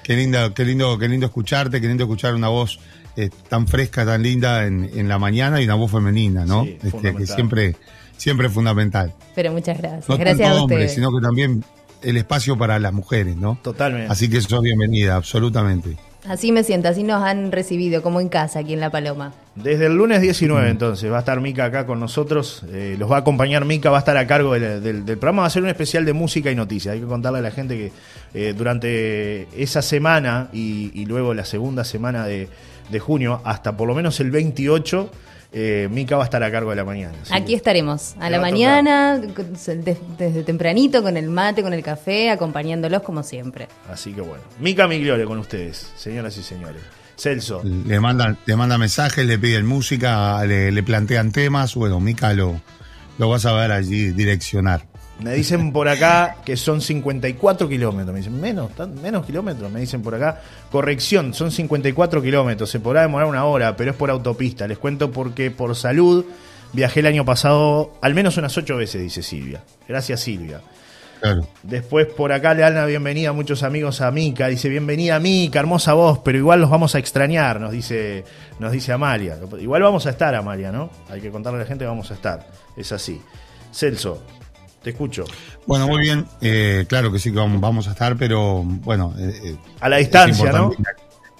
Qué 0.05 0.17
lindo, 0.17 0.55
qué 0.55 0.65
lindo, 0.65 0.99
qué 0.99 1.09
lindo 1.09 1.27
escucharte, 1.27 1.81
qué 1.81 1.89
lindo 1.89 2.05
escuchar 2.05 2.35
una 2.35 2.49
voz 2.49 2.79
eh, 3.17 3.31
tan 3.49 3.67
fresca, 3.67 4.07
tan 4.07 4.23
linda 4.23 4.67
en, 4.67 4.91
en, 4.95 5.09
la 5.09 5.19
mañana 5.19 5.61
y 5.61 5.65
una 5.65 5.75
voz 5.75 5.91
femenina, 5.91 6.47
¿no? 6.47 6.65
este, 6.65 7.15
que 7.15 7.27
siempre, 7.27 7.77
siempre 8.17 8.47
es 8.47 8.53
fundamental. 8.53 9.13
Pero 9.35 9.53
muchas 9.53 9.79
gracias. 9.79 10.09
No 10.09 10.17
gracias 10.17 10.49
tanto 10.49 10.59
a 10.59 10.63
hombres, 10.63 10.95
sino 10.95 11.11
que 11.11 11.21
también 11.21 11.65
el 12.03 12.17
espacio 12.17 12.57
para 12.57 12.79
las 12.79 12.93
mujeres, 12.93 13.37
¿no? 13.37 13.59
Totalmente. 13.63 14.11
Así 14.11 14.31
que 14.31 14.41
sos 14.41 14.63
bienvenida, 14.63 15.17
absolutamente. 15.17 15.97
Así 16.27 16.53
me 16.53 16.63
siento, 16.63 16.89
así 16.89 17.03
nos 17.03 17.23
han 17.23 17.51
recibido 17.51 18.01
como 18.01 18.21
en 18.21 18.29
casa 18.29 18.61
aquí 18.61 18.75
en 18.75 18.81
La 18.81 18.91
Paloma. 18.91 19.33
Desde 19.57 19.87
el 19.87 19.97
lunes 19.97 20.23
19 20.23 20.71
entonces 20.71 21.11
va 21.11 21.17
a 21.17 21.21
estar 21.21 21.41
Mica 21.41 21.65
acá 21.65 21.85
con 21.85 21.99
nosotros, 21.99 22.63
eh, 22.73 22.95
los 22.97 23.11
va 23.11 23.17
a 23.17 23.19
acompañar 23.21 23.65
Mica, 23.65 23.91
va 23.91 23.97
a 23.97 24.01
estar 24.01 24.17
a 24.17 24.27
cargo 24.27 24.53
del, 24.53 25.03
programa, 25.05 25.43
va 25.43 25.49
a 25.49 25.51
ser 25.51 25.65
un 25.65 25.69
especial 25.69 26.05
de 26.05 26.13
música 26.13 26.51
y 26.51 26.55
noticias. 26.55 26.95
Hay 26.95 27.01
que 27.01 27.07
contarle 27.07 27.41
a 27.41 27.43
la 27.43 27.51
gente 27.51 27.77
que 27.77 27.93
eh, 28.35 28.55
durante 28.57 29.49
esa 29.61 29.83
semana 29.83 30.49
y 30.53 31.05
luego 31.07 31.35
la 31.35 31.45
segunda 31.45 31.85
semana 31.85 32.25
de, 32.25 32.49
de 32.93 33.01
junio 33.01 33.41
hasta 33.45 33.77
por 33.77 33.89
lo 33.89 33.95
menos 33.95 34.21
el 34.21 34.31
28. 34.31 35.11
Eh, 35.55 35.89
Mica 35.91 36.17
va 36.17 36.23
a 36.23 36.25
estar 36.25 36.43
a 36.43 36.51
cargo 36.51 36.71
de 36.71 36.77
la 36.77 36.85
mañana. 36.85 37.15
Aquí 37.31 37.55
estaremos, 37.55 38.15
a 38.19 38.31
la 38.31 38.41
mañana, 38.41 39.19
desde, 39.19 40.43
tempranito, 40.45 41.03
con 41.03 41.19
el 41.19 41.29
mate, 41.29 41.63
con 41.63 41.75
el 41.75 41.83
café, 41.83 42.31
acompañándolos 42.31 43.03
como 43.03 43.23
siempre. 43.23 43.69
Así 43.91 44.13
que 44.13 44.23
bueno. 44.23 44.43
Mica 44.61 44.89
Migliore 44.89 45.27
con 45.27 45.39
ustedes, 45.39 45.93
señoras 45.97 46.37
y 46.39 46.43
señores. 46.43 46.81
Celso. 47.17 47.63
Le 47.63 48.01
mandan, 48.01 48.39
le 48.47 48.57
manda 48.57 48.79
mensajes, 48.79 49.27
le 49.27 49.39
piden 49.39 49.67
música, 49.67 50.43
le, 50.47 50.83
plantean 50.83 51.33
temas. 51.33 51.75
Bueno, 51.75 52.01
Mica 52.01 52.33
lo, 52.33 52.59
lo 53.19 53.29
vas 53.29 53.45
a 53.45 53.53
ver 53.53 53.73
allí 53.73 54.11
direccionar. 54.13 54.92
Me 55.23 55.35
dicen 55.35 55.73
por 55.73 55.89
acá 55.89 56.37
que 56.45 56.57
son 56.57 56.81
54 56.81 57.69
kilómetros. 57.69 58.13
Me 58.13 58.21
dicen, 58.21 58.41
menos, 58.41 58.71
menos 59.01 59.25
kilómetros, 59.25 59.71
me 59.71 59.81
dicen 59.81 60.03
por 60.03 60.15
acá. 60.15 60.41
Corrección, 60.71 61.33
son 61.35 61.51
54 61.51 62.21
kilómetros. 62.23 62.71
Se 62.71 62.81
podrá 62.81 63.03
demorar 63.03 63.29
una 63.29 63.45
hora, 63.45 63.77
pero 63.77 63.93
es 63.93 63.97
por 63.97 64.11
autopista. 64.11 64.67
Les 64.67 64.79
cuento 64.79 65.11
porque 65.11 65.51
por 65.51 65.77
salud 65.77 66.25
viajé 66.73 67.01
el 67.01 67.07
año 67.07 67.25
pasado 67.25 67.95
al 68.01 68.15
menos 68.15 68.37
unas 68.37 68.57
ocho 68.57 68.77
veces, 68.77 69.01
dice 69.01 69.23
Silvia. 69.23 69.63
Gracias, 69.87 70.21
Silvia. 70.21 70.61
Claro. 71.21 71.47
Después 71.63 72.09
por 72.09 72.33
acá 72.33 72.53
le 72.53 72.63
dan 72.63 72.75
la 72.75 72.85
bienvenida 72.85 73.29
a 73.29 73.33
muchos 73.33 73.63
amigos 73.63 74.01
a 74.01 74.11
Mica. 74.11 74.49
Dice, 74.49 74.69
bienvenida 74.69 75.21
Mica, 75.21 75.61
hermosa 75.61 75.93
voz, 75.93 76.19
pero 76.19 76.37
igual 76.37 76.61
los 76.61 76.69
vamos 76.69 76.97
a 76.97 76.99
extrañar, 76.99 77.61
nos 77.61 77.71
dice, 77.71 78.25
nos 78.59 78.73
dice 78.73 78.91
Amalia. 78.91 79.39
Igual 79.61 79.83
vamos 79.83 80.05
a 80.07 80.11
estar, 80.11 80.35
Amalia, 80.35 80.73
¿no? 80.73 80.91
Hay 81.09 81.21
que 81.21 81.31
contarle 81.31 81.61
a 81.61 81.63
la 81.63 81.69
gente 81.69 81.85
que 81.85 81.89
vamos 81.89 82.11
a 82.11 82.15
estar. 82.15 82.49
Es 82.77 82.91
así. 82.91 83.23
Celso, 83.73 84.21
te 84.83 84.91
escucho. 84.91 85.25
Bueno, 85.67 85.87
muy 85.87 86.01
bien. 86.01 86.27
Eh, 86.41 86.85
claro 86.89 87.13
que 87.13 87.19
sí 87.19 87.31
que 87.31 87.39
vamos, 87.39 87.89
a 87.89 87.93
estar, 87.93 88.17
pero 88.17 88.63
bueno. 88.65 89.15
Eh, 89.19 89.41
eh, 89.45 89.57
a 89.81 89.89
la 89.89 89.97
distancia, 89.99 90.53
¿no? 90.53 90.73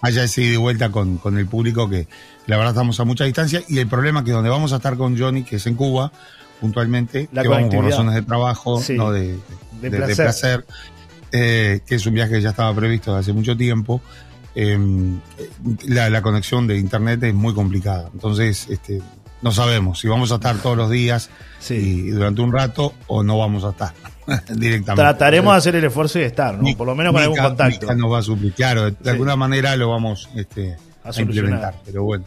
Haya 0.01 0.25
ese 0.25 0.43
ida 0.43 0.55
y 0.55 0.57
vuelta 0.57 0.91
con, 0.91 1.21
el 1.39 1.47
público, 1.47 1.89
que 1.89 2.09
la 2.47 2.57
verdad 2.57 2.73
estamos 2.73 2.99
a 3.01 3.05
mucha 3.05 3.25
distancia. 3.25 3.63
Y 3.69 3.79
el 3.79 3.87
problema 3.87 4.21
es 4.21 4.27
que 4.27 4.33
donde 4.33 4.51
vamos 4.51 4.73
a 4.73 4.77
estar 4.77 4.97
con 4.97 5.19
Johnny, 5.19 5.45
que 5.45 5.57
es 5.57 5.67
en 5.67 5.75
Cuba, 5.75 6.13
puntualmente, 6.61 7.29
que 7.29 7.49
vamos 7.49 7.75
por 7.75 7.85
razones 7.85 8.15
de 8.15 8.23
trabajo, 8.23 8.83
no 8.91 9.13
de, 9.13 9.39
placer, 10.17 10.65
que 11.31 11.83
es 11.89 12.07
un 12.07 12.15
viaje 12.15 12.33
que 12.33 12.41
ya 12.41 12.51
estaba 12.51 12.75
previsto 12.75 13.15
hace 13.15 13.33
mucho 13.33 13.57
tiempo. 13.57 14.01
Em, 14.55 15.19
la, 15.87 16.11
la, 16.11 16.21
conexión 16.21 16.67
de 16.67 16.77
internet 16.77 17.23
es 17.23 17.35
muy 17.35 17.55
complicada. 17.55 18.11
Entonces, 18.13 18.67
este, 18.69 19.01
no 19.43 19.53
sabemos 19.53 20.01
si 20.01 20.09
vamos 20.09 20.33
a 20.33 20.37
estar 20.37 20.57
todos 20.59 20.77
los 20.77 20.91
días 20.91 21.31
y 21.69 22.09
durante 22.11 22.41
un 22.41 22.53
rato 22.53 22.95
o 23.09 23.23
no 23.23 23.39
vamos 23.39 23.65
a 23.65 23.71
estar 23.71 23.93
directamente. 24.49 25.03
Trataremos 25.03 25.53
de 25.53 25.59
hacer 25.59 25.77
el 25.77 25.85
esfuerzo 25.85 26.19
y 26.19 26.23
estar, 26.23 26.57
¿no? 26.61 26.77
Por 26.77 26.87
lo 26.87 26.95
menos 26.95 27.13
con 27.13 27.23
algún 27.23 27.39
contacto. 27.39 27.95
nos 27.95 28.13
va 28.13 28.19
a 28.19 28.23
suplir, 28.23 28.53
claro, 28.53 28.91
de, 28.91 29.11
alguna 29.11 29.37
manera 29.37 29.77
lo 29.77 29.91
vamos 29.91 30.31
este, 30.35 30.77
a, 31.05 31.21
implementar, 31.21 31.75
pero 31.85 32.05
bueno. 32.05 32.25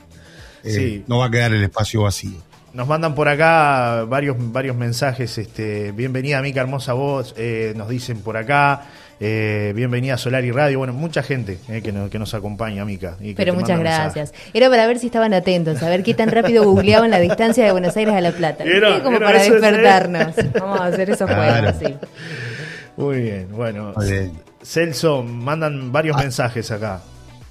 no 1.07 1.17
va 1.17 1.25
a 1.25 1.31
quedar 1.31 1.53
el 1.53 1.63
espacio 1.63 2.03
vacío. 2.03 2.37
Nos 2.73 2.89
mandan 2.89 3.15
por 3.15 3.29
acá 3.29 4.03
varios, 4.03 4.35
varios 4.37 4.75
mensajes. 4.75 5.37
Este, 5.37 5.93
bienvenida, 5.93 6.41
Mica, 6.41 6.59
hermosa 6.59 6.91
voz. 6.91 7.33
nos 7.75 7.87
dicen 7.87 8.19
por 8.19 8.35
acá. 8.35 8.83
Eh, 9.19 9.71
bienvenida 9.75 10.15
a 10.15 10.17
Solar 10.17 10.43
y 10.43 10.51
Radio. 10.51 10.79
Bueno, 10.79 10.93
mucha 10.93 11.23
gente 11.23 11.57
eh, 11.69 11.81
que, 11.81 12.19
nos 12.19 12.33
acompaña, 12.33 12.83
Mica. 12.83 13.17
Pero 13.35 13.53
muchas 13.53 13.79
gracias. 13.79 14.33
Era 14.53 14.69
para 14.69 14.85
ver 14.87 14.99
si 14.99 15.07
estaban 15.07 15.33
atentos, 15.33 15.81
a 15.81 15.89
ver 15.89 16.03
qué 16.03 16.13
tan 16.13 16.29
rápido 16.29 16.63
googleaban 16.63 17.11
la 17.11 17.19
distancia 17.19 17.63
de 17.63 17.71
Buenos 17.71 17.95
Aires 17.95 18.13
a 18.13 18.21
La 18.21 18.31
Plata. 18.31 18.63
Era, 18.63 19.01
como 19.03 19.19
para 19.19 19.41
despertarnos. 19.41 20.35
Vamos 20.59 20.79
a 20.81 20.85
hacer 20.87 21.09
esos 21.09 21.29
juegos 21.29 21.63
así. 21.65 21.95
Muy 22.97 23.21
bien, 23.21 23.47
bueno. 23.51 23.93
Celso, 24.61 25.23
mandan 25.23 25.91
varios 25.91 26.17
ah. 26.17 26.21
mensajes 26.21 26.71
acá. 26.71 27.01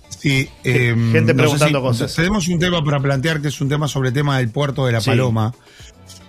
Sí, 0.09 0.49
gente 0.63 1.33
em, 1.33 1.37
preguntando 1.37 1.83
cosas. 1.83 2.15
Tenemos 2.15 2.49
un 2.49 2.59
tema 2.59 2.83
para 2.85 3.01
plantear 3.01 3.41
que 3.41 3.49
es 3.49 3.61
un 3.61 3.69
tema 3.69 3.89
sobre 3.89 4.09
el 4.09 4.15
tema 4.15 4.39
del 4.39 4.49
puerto 4.51 4.87
de 4.87 4.93
La 4.93 5.01
Paloma. 5.01 5.55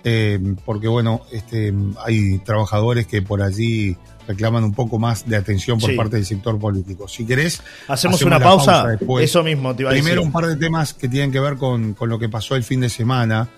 Em, 0.07 0.55
porque 0.63 0.87
bueno, 0.87 1.23
este, 1.31 1.73
hay 2.05 2.37
trabajadores 2.37 3.07
que 3.07 3.23
por 3.23 3.41
allí 3.41 3.97
reclaman 4.27 4.63
un 4.63 4.73
poco 4.75 4.99
más 4.99 5.27
de 5.27 5.35
atención 5.35 5.79
por 5.79 5.95
parte 5.95 6.17
del 6.17 6.25
sector 6.27 6.59
político. 6.59 7.07
Si 7.07 7.25
querés, 7.25 7.63
hacemos, 7.87 8.21
una 8.21 8.39
pausa. 8.39 8.99
Eso 9.19 9.43
mismo 9.43 9.75
te 9.75 9.81
iba 9.81 9.89
a 9.89 9.93
Primero 9.93 10.21
un 10.21 10.31
par 10.31 10.45
de 10.45 10.57
temas 10.57 10.93
que 10.93 11.09
tienen 11.09 11.31
que 11.31 11.39
ver 11.39 11.55
con, 11.55 11.95
lo 11.99 12.19
que 12.19 12.29
pasó 12.29 12.55
el 12.55 12.63
fin 12.63 12.81
de 12.81 12.89
semana. 12.89 13.49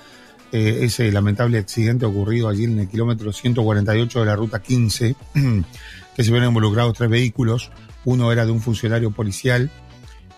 Eh, 0.53 0.79
ese 0.83 1.11
lamentable 1.11 1.57
accidente 1.57 2.05
ocurrido 2.05 2.47
allí 2.47 2.63
en 2.63 2.79
el 2.79 2.87
kilómetro 2.87 3.33
148 3.33 4.21
de 4.21 4.25
la 4.25 4.35
ruta 4.37 4.61
15, 4.61 5.15
que 6.15 6.23
se 6.23 6.31
ven 6.31 6.45
involucrados 6.45 6.97
tres 6.97 7.09
vehículos. 7.09 7.71
Uno 8.05 8.31
era 8.31 8.45
de 8.45 8.53
un 8.53 8.61
funcionario 8.61 9.11
policial, 9.11 9.69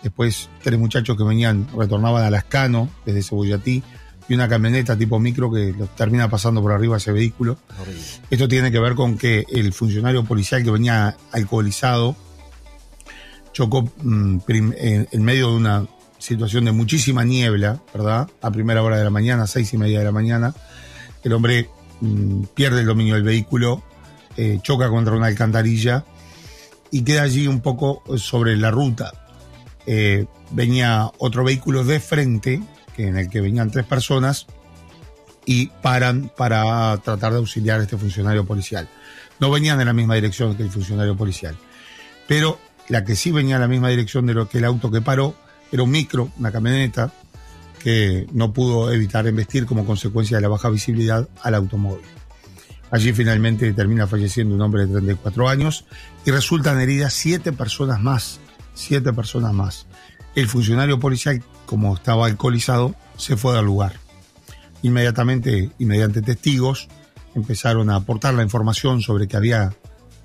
después 0.02 0.50
tres 0.64 0.76
muchachos 0.76 1.16
que 1.16 1.22
venían, 1.22 1.68
retornaban 1.76 2.24
a 2.24 2.30
Lascano 2.30 2.88
desde 3.06 3.22
Cebollatí, 3.22 3.84
y 4.30 4.34
una 4.34 4.48
camioneta 4.48 4.96
tipo 4.96 5.18
micro 5.18 5.50
que 5.50 5.74
termina 5.96 6.30
pasando 6.30 6.62
por 6.62 6.70
arriba 6.70 6.98
ese 6.98 7.10
vehículo. 7.10 7.58
Esto 8.30 8.46
tiene 8.46 8.70
que 8.70 8.78
ver 8.78 8.94
con 8.94 9.18
que 9.18 9.44
el 9.50 9.72
funcionario 9.72 10.24
policial 10.24 10.62
que 10.62 10.70
venía 10.70 11.16
alcoholizado 11.32 12.14
chocó 13.52 13.90
mm, 14.02 14.38
en, 14.48 15.22
medio 15.24 15.50
de 15.50 15.56
una 15.56 15.86
situación 16.18 16.64
de 16.64 16.70
muchísima 16.70 17.24
niebla, 17.24 17.80
¿verdad? 17.92 18.28
A 18.40 18.52
primera 18.52 18.84
hora 18.84 18.98
de 18.98 19.02
la 19.02 19.10
mañana, 19.10 19.48
seis 19.48 19.74
y 19.74 19.78
media 19.78 19.98
de 19.98 20.04
la 20.04 20.12
mañana. 20.12 20.54
El 21.24 21.32
hombre 21.32 21.68
mm, 22.00 22.44
pierde 22.54 22.82
el 22.82 22.86
dominio 22.86 23.14
del 23.14 23.24
vehículo, 23.24 23.82
eh, 24.36 24.60
choca 24.62 24.88
contra 24.90 25.16
una 25.16 25.26
alcantarilla 25.26 26.04
y 26.92 27.02
queda 27.02 27.22
allí 27.22 27.48
un 27.48 27.62
poco 27.62 28.04
sobre 28.16 28.56
la 28.56 28.70
ruta. 28.70 29.10
Eh, 29.86 30.26
venía 30.52 31.10
otro 31.18 31.42
vehículo 31.42 31.82
de 31.82 31.98
frente 31.98 32.62
en 33.06 33.16
el 33.16 33.28
que 33.28 33.40
venían 33.40 33.70
tres 33.70 33.86
personas 33.86 34.46
y 35.44 35.66
paran 35.66 36.30
para 36.36 36.96
tratar 36.98 37.32
de 37.32 37.38
auxiliar 37.38 37.80
a 37.80 37.82
este 37.82 37.96
funcionario 37.96 38.44
policial. 38.44 38.88
No 39.38 39.50
venían 39.50 39.80
en 39.80 39.86
la 39.86 39.92
misma 39.92 40.14
dirección 40.14 40.56
que 40.56 40.62
el 40.62 40.70
funcionario 40.70 41.16
policial, 41.16 41.56
pero 42.28 42.58
la 42.88 43.04
que 43.04 43.16
sí 43.16 43.30
venía 43.30 43.56
en 43.56 43.62
la 43.62 43.68
misma 43.68 43.88
dirección 43.88 44.26
de 44.26 44.34
lo 44.34 44.48
que 44.48 44.58
el 44.58 44.64
auto 44.64 44.90
que 44.90 45.00
paró 45.00 45.34
era 45.72 45.82
un 45.82 45.90
micro, 45.90 46.30
una 46.38 46.52
camioneta, 46.52 47.12
que 47.82 48.26
no 48.32 48.52
pudo 48.52 48.92
evitar 48.92 49.26
embestir 49.26 49.66
como 49.66 49.86
consecuencia 49.86 50.36
de 50.36 50.42
la 50.42 50.48
baja 50.48 50.68
visibilidad 50.68 51.28
al 51.42 51.54
automóvil. 51.54 52.04
Allí 52.90 53.12
finalmente 53.12 53.72
termina 53.72 54.06
falleciendo 54.06 54.54
un 54.54 54.60
hombre 54.60 54.86
de 54.86 54.94
34 54.94 55.48
años 55.48 55.84
y 56.24 56.30
resultan 56.30 56.80
heridas 56.80 57.14
siete 57.14 57.52
personas 57.52 58.00
más, 58.00 58.40
siete 58.74 59.12
personas 59.12 59.52
más. 59.52 59.86
El 60.34 60.48
funcionario 60.48 61.00
policial 61.00 61.42
como 61.70 61.94
estaba 61.94 62.26
alcoholizado, 62.26 62.96
se 63.16 63.36
fue 63.36 63.54
del 63.54 63.64
lugar. 63.64 63.92
Inmediatamente, 64.82 65.70
y 65.78 65.84
mediante 65.84 66.20
testigos, 66.20 66.88
empezaron 67.36 67.90
a 67.90 67.94
aportar 67.94 68.34
la 68.34 68.42
información 68.42 69.02
sobre 69.02 69.28
que 69.28 69.36
había 69.36 69.72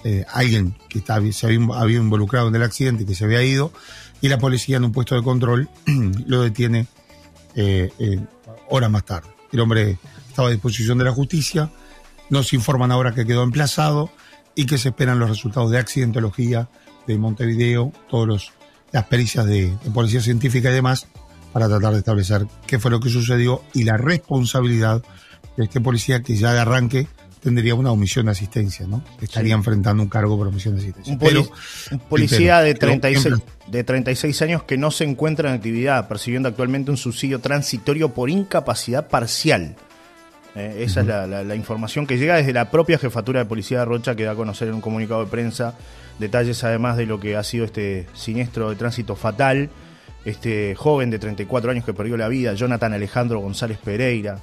eh, 0.04 0.26
alguien 0.34 0.76
que 0.90 1.04
se 1.32 1.46
había, 1.46 1.98
involucrado 2.00 2.48
en 2.48 2.56
el 2.56 2.64
accidente 2.64 3.04
y 3.04 3.06
que 3.06 3.14
se 3.14 3.26
había 3.26 3.44
ido, 3.44 3.72
y 4.22 4.28
la 4.28 4.40
policía 4.40 4.78
en 4.78 4.86
un 4.86 4.92
puesto 4.92 5.14
de 5.14 5.22
control 5.22 5.70
lo 6.26 6.42
detiene 6.42 6.88
eh, 7.54 7.92
eh, 8.00 8.20
horas 8.68 8.90
más 8.90 9.06
tarde. 9.06 9.30
El 9.52 9.60
hombre 9.60 10.00
estaba 10.28 10.48
a 10.48 10.52
disposición 10.52 10.98
de 10.98 11.04
la 11.04 11.12
justicia, 11.12 11.70
nos 12.32 12.54
informan 12.54 12.92
ahora 12.92 13.14
que 13.14 13.28
quedó 13.28 13.44
emplazado 13.44 14.10
y 14.56 14.66
que 14.66 14.80
se 14.80 14.90
esperan 14.90 15.20
los 15.20 15.30
resultados 15.30 15.70
de 15.70 15.78
accidentología 15.78 16.70
de 17.06 17.20
Montevideo, 17.20 17.94
todas 18.10 18.28
las 18.96 19.06
pericias 19.08 19.46
de 19.46 19.74
policía 19.94 20.22
científica 20.22 20.72
y 20.72 20.74
demás, 20.74 21.08
para 21.52 21.68
tratar 21.68 21.92
de 21.92 22.00
establecer 22.00 22.48
qué 22.66 22.80
fue 22.80 22.92
lo 22.92 23.02
que 23.02 23.10
sucedió 23.10 23.62
y 23.74 23.84
la 23.84 23.98
responsabilidad 23.98 25.04
de 25.58 25.66
este 25.66 25.82
policía 25.82 26.24
que 26.24 26.38
ya 26.38 26.54
de 26.54 26.60
arranque 26.62 27.06
tendría 27.42 27.76
una 27.76 27.92
omisión 27.92 28.28
de 28.28 28.32
asistencia, 28.32 28.88
¿no? 28.88 29.04
Estaría 29.22 29.54
enfrentando 29.54 30.02
un 30.02 30.08
cargo 30.08 30.38
por 30.38 30.48
omisión 30.48 30.76
de 30.76 30.82
asistencia. 30.82 31.14
Un, 31.14 32.00
policía 32.08 32.62
de, 32.62 32.74
36, 32.74 33.36
de 33.68 33.84
36 33.84 34.42
años 34.44 34.64
que 34.64 34.78
no 34.78 34.92
se 34.92 35.04
encuentra 35.04 35.50
en 35.50 35.56
actividad, 35.56 36.08
percibiendo 36.08 36.48
actualmente 36.48 36.90
un 36.90 36.98
subsidio 36.98 37.40
transitorio 37.40 38.14
por 38.14 38.30
incapacidad 38.30 39.10
parcial. 39.10 39.76
Eh, 40.56 40.84
esa 40.84 41.02
es 41.02 41.08
la, 41.08 41.28
la, 41.28 41.56
información 41.56 42.08
que 42.08 42.18
llega 42.18 42.38
desde 42.38 42.54
la 42.54 42.72
propia 42.72 42.98
jefatura 42.98 43.40
de 43.40 43.46
policía 43.46 43.80
de 43.80 43.86
Rocha, 43.86 44.16
que 44.16 44.24
da 44.24 44.32
a 44.32 44.36
conocer 44.36 44.70
en 44.70 44.76
un 44.76 44.82
comunicado 44.82 45.24
de 45.26 45.30
prensa 45.30 45.76
detalles 46.20 46.64
además 46.64 46.96
de 46.96 47.06
lo 47.06 47.20
que 47.20 47.36
ha 47.36 47.44
sido 47.44 47.66
este 47.66 48.08
siniestro 48.14 48.70
de 48.70 48.78
tránsito 48.78 49.18
fatal 49.18 49.70
este 50.26 50.74
joven 50.76 51.12
de 51.12 51.20
34 51.20 51.72
años 51.72 51.86
que 51.86 51.94
perdió 51.94 52.18
la 52.18 52.28
vida, 52.28 52.54
Jonathan 52.56 52.94
Alejandro 52.94 53.40
González 53.40 53.78
Pereira. 53.78 54.40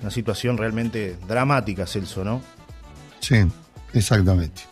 Una 0.00 0.10
situación 0.10 0.56
realmente 0.56 1.16
dramática, 1.28 1.86
Celso, 1.86 2.24
¿no? 2.24 2.42
Sí, 3.20 3.36
exactamente. 3.92 4.62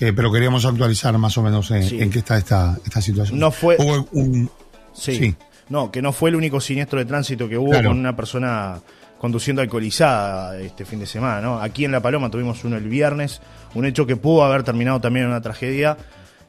Eh, 0.00 0.12
pero 0.14 0.32
queríamos 0.32 0.64
actualizar 0.64 1.16
más 1.18 1.36
o 1.38 1.42
menos 1.42 1.70
en, 1.70 2.10
qué 2.10 2.18
está 2.20 2.38
esta, 2.38 2.78
esta 2.84 3.00
situación. 3.00 3.38
No 3.38 3.50
fue. 3.50 3.76
un. 4.12 4.50
Sí, 4.92 5.36
No, 5.68 5.90
que 5.90 6.02
no 6.02 6.12
fue 6.12 6.30
el 6.30 6.36
único 6.36 6.60
siniestro 6.60 6.98
de 6.98 7.04
tránsito 7.04 7.48
que 7.48 7.58
hubo 7.58 7.70
con 7.70 7.98
una 7.98 8.16
persona 8.16 8.80
conduciendo 9.20 9.60
alcoholizada 9.60 10.58
este 10.58 10.86
fin 10.86 10.98
de 10.98 11.06
semana, 11.06 11.42
¿no? 11.42 11.60
Aquí 11.60 11.84
en 11.84 11.92
La 11.92 12.00
Paloma 12.00 12.30
tuvimos 12.30 12.64
uno 12.64 12.78
el 12.78 12.88
viernes, 12.88 13.42
un 13.74 13.84
hecho 13.84 14.06
que 14.06 14.16
pudo 14.16 14.44
haber 14.44 14.62
terminado 14.62 14.98
también 14.98 15.26
en 15.26 15.32
una 15.32 15.42
tragedia 15.42 15.98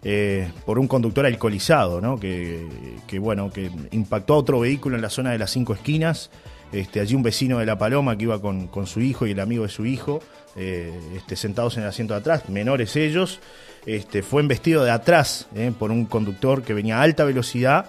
eh, 0.03 0.49
por 0.65 0.79
un 0.79 0.87
conductor 0.87 1.25
alcoholizado, 1.25 1.99
¿no? 1.99 2.17
Que, 2.17 2.65
bueno, 3.19 3.51
que 3.51 3.69
impactó 3.91 4.35
a 4.35 4.37
otro 4.37 4.61
vehículo 4.61 4.95
en 4.95 5.01
la 5.01 5.09
zona 5.09 5.31
de 5.31 5.37
las 5.37 5.51
cinco 5.51 5.73
esquinas. 5.73 6.31
Este, 6.71 7.01
allí 7.01 7.13
un 7.13 7.23
vecino 7.23 7.59
de 7.59 7.65
La 7.65 7.77
Paloma 7.77 8.17
que 8.17 8.23
iba 8.23 8.39
con, 8.41 8.69
su 8.87 9.01
hijo 9.01 9.27
y 9.27 9.31
el 9.31 9.41
amigo 9.41 9.63
de 9.63 9.69
su 9.69 9.85
hijo, 9.85 10.21
eh, 10.55 10.97
este, 11.17 11.35
sentados 11.35 11.75
en 11.75 11.83
el 11.83 11.89
asiento 11.89 12.13
de 12.13 12.21
atrás, 12.21 12.47
menores 12.47 12.95
ellos, 12.95 13.41
este, 13.85 14.23
fue 14.23 14.41
embestido 14.41 14.85
de 14.85 14.91
atrás 14.91 15.49
eh, 15.55 15.73
por 15.77 15.91
un 15.91 16.05
conductor 16.05 16.63
que 16.63 16.73
venía 16.73 16.99
a 16.99 17.01
alta 17.01 17.25
velocidad, 17.25 17.87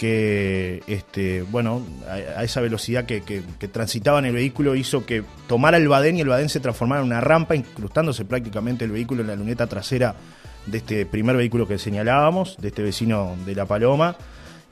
que, 0.00 0.82
este, 0.86 1.42
bueno, 1.42 1.82
a, 2.08 2.42
esa 2.42 2.62
velocidad 2.62 3.04
que, 3.04 3.20
que, 3.20 3.68
transitaba 3.68 4.18
en 4.18 4.24
el 4.24 4.32
vehículo 4.32 4.74
hizo 4.74 5.04
que 5.04 5.22
tomara 5.46 5.76
el 5.76 5.88
badén 5.88 6.16
y 6.16 6.22
el 6.22 6.28
badén 6.28 6.48
se 6.48 6.58
transformara 6.58 7.02
en 7.02 7.08
una 7.08 7.20
rampa, 7.20 7.54
incrustándose 7.54 8.24
prácticamente 8.24 8.86
el 8.86 8.92
vehículo 8.92 9.20
en 9.20 9.26
la 9.26 9.36
luneta 9.36 9.66
trasera 9.66 10.14
de 10.64 10.78
este 10.78 11.04
primer 11.04 11.36
vehículo 11.36 11.68
que 11.68 11.76
señalábamos, 11.76 12.56
de 12.62 12.68
este 12.68 12.82
vecino 12.82 13.36
de 13.44 13.54
La 13.54 13.66
Paloma. 13.66 14.16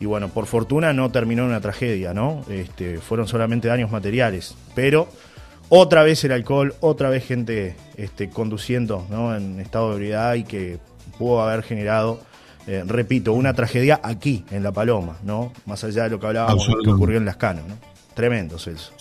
Y 0.01 0.07
bueno, 0.07 0.31
por 0.31 0.47
fortuna 0.47 0.95
no 0.95 1.11
terminó 1.11 1.43
en 1.43 1.51
una 1.51 1.61
tragedia, 1.61 2.15
¿no? 2.15 2.43
Este, 2.49 2.97
fueron 2.97 3.29
solamente 3.29 3.69
daños 3.69 3.91
materiales. 3.91 4.57
Pero 4.75 5.09
otra 5.69 6.05
vez 6.05 6.25
el 6.25 6.33
alcohol, 6.33 6.75
otra 6.81 7.11
vez 7.11 7.27
gente 7.27 7.77
este, 7.99 8.31
conduciendo 8.31 9.05
¿no? 9.11 9.37
en 9.37 9.61
estado 9.61 9.91
de 9.91 9.97
ebriedad 9.97 10.35
y 10.37 10.45
que 10.45 10.79
pudo 11.19 11.43
haber 11.43 11.63
generado, 11.63 12.21
eh, 12.69 12.85
repito, 12.87 13.33
una 13.33 13.55
tragedia 13.55 13.99
aquí, 14.03 14.45
en 14.51 14.63
La 14.63 14.73
Paloma, 14.73 15.17
¿no? 15.23 15.55
Más 15.65 15.83
allá 15.85 16.03
de 16.03 16.11
lo 16.11 16.21
que 16.21 16.27
hablábamos 16.27 16.67
de 16.67 16.75
lo 16.75 16.83
que 16.83 16.91
ocurrió 16.91 17.17
en 17.17 17.25
Las 17.25 17.39
Canas, 17.39 17.65
¿no? 17.67 17.75
Tremendo, 18.13 18.59
Celso. 18.59 18.93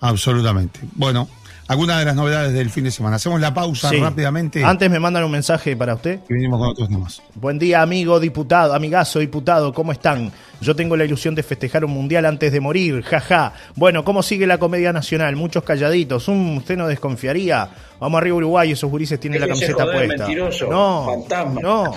Absolutamente. 0.00 0.80
Bueno, 0.94 1.30
algunas 1.68 1.98
de 1.98 2.04
las 2.04 2.16
novedades 2.16 2.52
del 2.52 2.70
fin 2.70 2.84
de 2.84 2.90
semana. 2.90 3.16
Hacemos 3.16 3.40
la 3.40 3.54
pausa 3.54 3.90
rápidamente. 3.92 4.64
Antes 4.64 4.90
me 4.90 4.98
mandan 4.98 5.24
un 5.24 5.30
mensaje 5.30 5.76
para 5.76 5.94
usted. 5.94 6.20
Y 6.28 6.34
venimos 6.34 6.58
con 6.58 6.68
otros 6.68 6.88
temas. 6.88 7.22
Buen 7.34 7.58
día, 7.58 7.82
amigo 7.82 8.20
diputado, 8.20 8.74
amigazo 8.74 9.18
diputado, 9.18 9.72
¿cómo 9.72 9.92
están? 9.92 10.32
Yo 10.60 10.76
tengo 10.76 10.96
la 10.96 11.04
ilusión 11.04 11.34
de 11.34 11.42
festejar 11.42 11.84
un 11.84 11.92
mundial 11.92 12.24
antes 12.26 12.52
de 12.52 12.60
morir, 12.60 13.02
jaja. 13.02 13.52
Bueno, 13.74 14.04
¿cómo 14.04 14.22
sigue 14.22 14.46
la 14.46 14.58
comedia 14.58 14.92
nacional? 14.92 15.34
Muchos 15.36 15.64
calladitos. 15.64 16.28
¿Un, 16.28 16.58
¿Usted 16.58 16.76
no 16.76 16.86
desconfiaría? 16.86 17.68
Vamos 17.98 18.18
arriba 18.18 18.36
Uruguay, 18.36 18.72
esos 18.72 18.90
gurises 18.90 19.18
tienen 19.18 19.40
la 19.40 19.48
camiseta 19.48 19.84
puesta. 19.84 20.28
no, 20.68 21.24
no. 21.60 21.94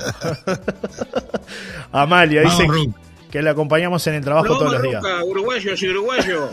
Amalia 1.91 2.41
dice 2.41 2.67
que 3.35 3.41
le 3.41 3.49
acompañamos 3.49 4.07
en 4.07 4.13
el 4.15 4.23
trabajo 4.23 4.57
todos 4.57 4.71
los 4.71 4.81
días. 4.81 5.03
Uruguayo, 5.25 5.73
uruguayo. 5.89 6.49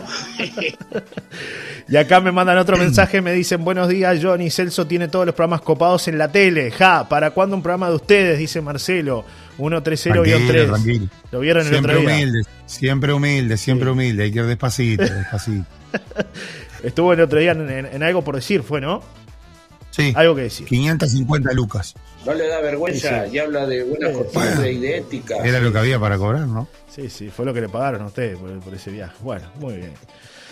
y 1.87 1.95
acá 1.95 2.19
me 2.19 2.33
mandan 2.33 2.57
otro 2.57 2.75
mensaje, 2.75 3.21
me 3.21 3.31
dicen, 3.31 3.63
buenos 3.63 3.87
días, 3.87 4.19
Johnny 4.21 4.49
Celso 4.49 4.85
tiene 4.85 5.07
todos 5.07 5.25
los 5.25 5.33
programas 5.33 5.61
copados 5.61 6.09
en 6.09 6.17
la 6.17 6.29
tele. 6.29 6.71
Ja, 6.71 7.07
¿para 7.07 7.31
cuándo 7.31 7.55
un 7.55 7.63
programa 7.63 7.87
de 7.87 7.95
ustedes? 7.95 8.37
Dice 8.37 8.59
Marcelo. 8.59 9.23
130-3. 9.57 11.09
Lo 11.31 11.39
vieron 11.39 11.65
el 11.65 11.75
otro 11.75 11.99
día. 11.99 12.15
Humilde, 12.15 12.41
siempre 12.65 13.13
humilde, 13.13 13.55
siempre 13.55 13.89
humilde. 13.89 14.23
Hay 14.25 14.33
que 14.33 14.39
ir 14.39 14.45
despacito, 14.45 15.03
despacito. 15.03 15.65
Estuvo 16.83 17.13
el 17.13 17.21
otro 17.21 17.39
día 17.39 17.53
en, 17.53 18.03
algo 18.03 18.25
por 18.25 18.35
decir, 18.35 18.61
fue, 18.61 18.81
¿no? 18.81 19.01
Sí. 19.95 20.11
Algo 20.15 20.35
que 20.35 20.43
decir. 20.43 20.65
550 20.65 21.53
lucas. 21.53 21.93
No 22.25 22.33
le 22.33 22.47
da 22.47 22.61
vergüenza 22.61 23.27
y 23.27 23.37
habla 23.37 23.67
de 23.67 23.83
buenas 23.83 24.11
costumbres 24.11 24.73
y 24.73 24.79
de 24.79 24.97
ética. 24.97 25.37
Era 25.45 25.59
lo 25.59 25.71
que 25.71 25.77
había 25.77 25.99
para 25.99 26.17
cobrar, 26.17 26.47
¿no? 26.47 26.67
Sí, 26.89 27.09
sí, 27.09 27.29
fue 27.29 27.45
lo 27.45 27.53
que 27.53 27.61
le 27.61 27.69
pagaron 27.69 28.01
a 28.01 28.05
ustedes 28.07 28.37
por, 28.37 28.73
ese 28.73 28.89
viaje. 28.89 29.13
Bueno, 29.21 29.51
muy 29.59 29.75
bien. 29.75 29.93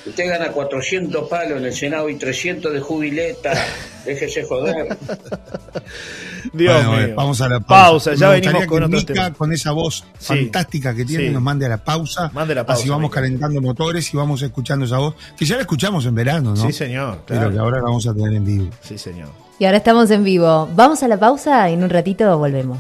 Usted 0.05 0.29
gana 0.29 0.51
400 0.51 1.27
palos 1.27 1.57
en 1.57 1.65
el 1.65 1.73
Senado 1.73 2.07
y 2.09 2.15
300 2.15 2.71
de 2.71 2.79
jubileta. 2.81 3.53
Déjese 4.05 4.43
joder. 4.43 4.95
Dios 6.53 6.87
mío. 6.87 7.15
Vamos 7.15 7.41
a 7.41 7.49
la 7.49 7.59
pausa. 7.59 8.13
ya 8.15 8.29
venimos 8.29 8.65
con 8.65 8.83
otro 8.83 9.05
tema. 9.05 9.33
con 9.33 9.51
esa 9.51 9.71
voz 9.71 10.03
fantástica 10.19 10.93
que 10.93 11.05
tiene, 11.05 11.29
nos 11.29 11.41
mande 11.41 11.65
a 11.65 11.69
la 11.69 11.83
pausa. 11.83 12.29
Mande 12.33 12.55
la 12.55 12.65
pausa. 12.65 12.81
Así 12.81 12.89
vamos 12.89 13.11
calentando 13.11 13.61
motores 13.61 14.13
y 14.13 14.17
vamos 14.17 14.41
escuchando 14.41 14.85
esa 14.85 14.97
voz. 14.97 15.15
Que 15.37 15.45
ya 15.45 15.55
la 15.55 15.61
escuchamos 15.61 16.05
en 16.05 16.15
verano, 16.15 16.53
¿no? 16.55 16.65
Sí, 16.65 16.71
señor. 16.71 17.23
Pero 17.25 17.51
que 17.51 17.59
ahora 17.59 17.77
la 17.77 17.83
vamos 17.83 18.07
a 18.07 18.13
tener 18.13 18.33
en 18.33 18.45
vivo. 18.45 18.69
Sí, 18.81 18.97
señor. 18.97 19.29
Y 19.59 19.65
ahora 19.65 19.77
estamos 19.77 20.09
en 20.11 20.23
vivo. 20.23 20.67
Vamos 20.75 21.03
a 21.03 21.07
la 21.07 21.19
pausa 21.19 21.69
y 21.69 21.73
en 21.73 21.83
un 21.83 21.89
ratito 21.89 22.37
volvemos. 22.37 22.79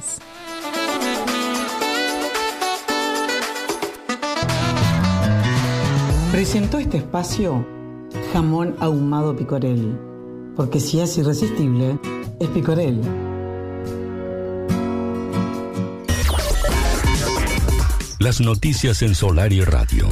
Presentó 6.31 6.79
este 6.79 6.97
espacio 6.97 7.65
jamón 8.33 8.75
ahumado 8.79 9.35
picorel, 9.35 9.97
porque 10.55 10.79
si 10.79 10.99
es 11.01 11.17
irresistible, 11.17 11.99
es 12.39 12.47
picorel. 12.49 13.01
Las 18.21 18.39
noticias 18.39 19.01
en 19.01 19.15
Solar 19.15 19.51
y 19.51 19.61
Radio. 19.61 20.07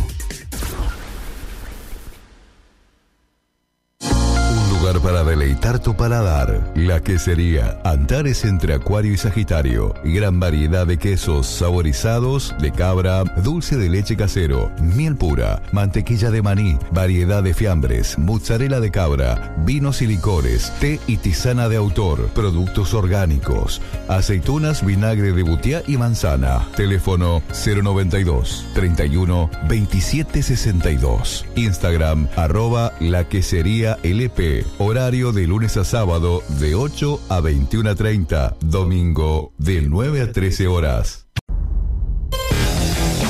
Para 4.97 5.23
deleitar 5.23 5.77
tu 5.77 5.95
paladar. 5.95 6.71
La 6.75 6.99
quesería 6.99 7.79
Antares 7.83 8.43
entre 8.43 8.73
Acuario 8.73 9.13
y 9.13 9.17
Sagitario. 9.17 9.93
Gran 10.03 10.39
variedad 10.39 10.87
de 10.87 10.97
quesos 10.97 11.45
saborizados, 11.45 12.55
de 12.59 12.71
cabra, 12.71 13.23
dulce 13.43 13.77
de 13.77 13.87
leche 13.87 14.17
casero, 14.17 14.71
miel 14.81 15.15
pura, 15.15 15.61
mantequilla 15.71 16.31
de 16.31 16.41
maní, 16.41 16.79
variedad 16.91 17.43
de 17.43 17.53
fiambres, 17.53 18.17
mozzarella 18.17 18.79
de 18.79 18.89
cabra, 18.89 19.53
vinos 19.59 20.01
y 20.01 20.07
licores, 20.07 20.73
té 20.79 20.99
y 21.05 21.17
tisana 21.17 21.69
de 21.69 21.77
autor, 21.77 22.27
productos 22.29 22.95
orgánicos, 22.95 23.81
aceitunas, 24.07 24.83
vinagre 24.83 25.33
de 25.33 25.43
butiá 25.43 25.83
y 25.85 25.97
manzana. 25.97 26.67
Teléfono 26.75 27.43
092 27.53 28.65
31 28.73 29.51
27 29.67 30.41
62. 30.41 31.45
Instagram 31.55 32.27
arroba 32.35 32.91
la 32.99 33.25
quesería 33.25 33.99
LP. 34.01 34.65
Horario 34.81 35.33
de 35.33 35.45
lunes 35.45 35.75
a 35.75 35.83
sábado 35.83 36.41
de 36.57 36.73
8 36.73 37.19
a 37.27 37.41
21 37.41 37.89
a 37.89 37.95
30. 37.95 38.55
Domingo 38.61 39.51
de 39.57 39.81
9 39.81 40.21
a 40.21 40.31
13 40.31 40.67
horas. 40.67 41.27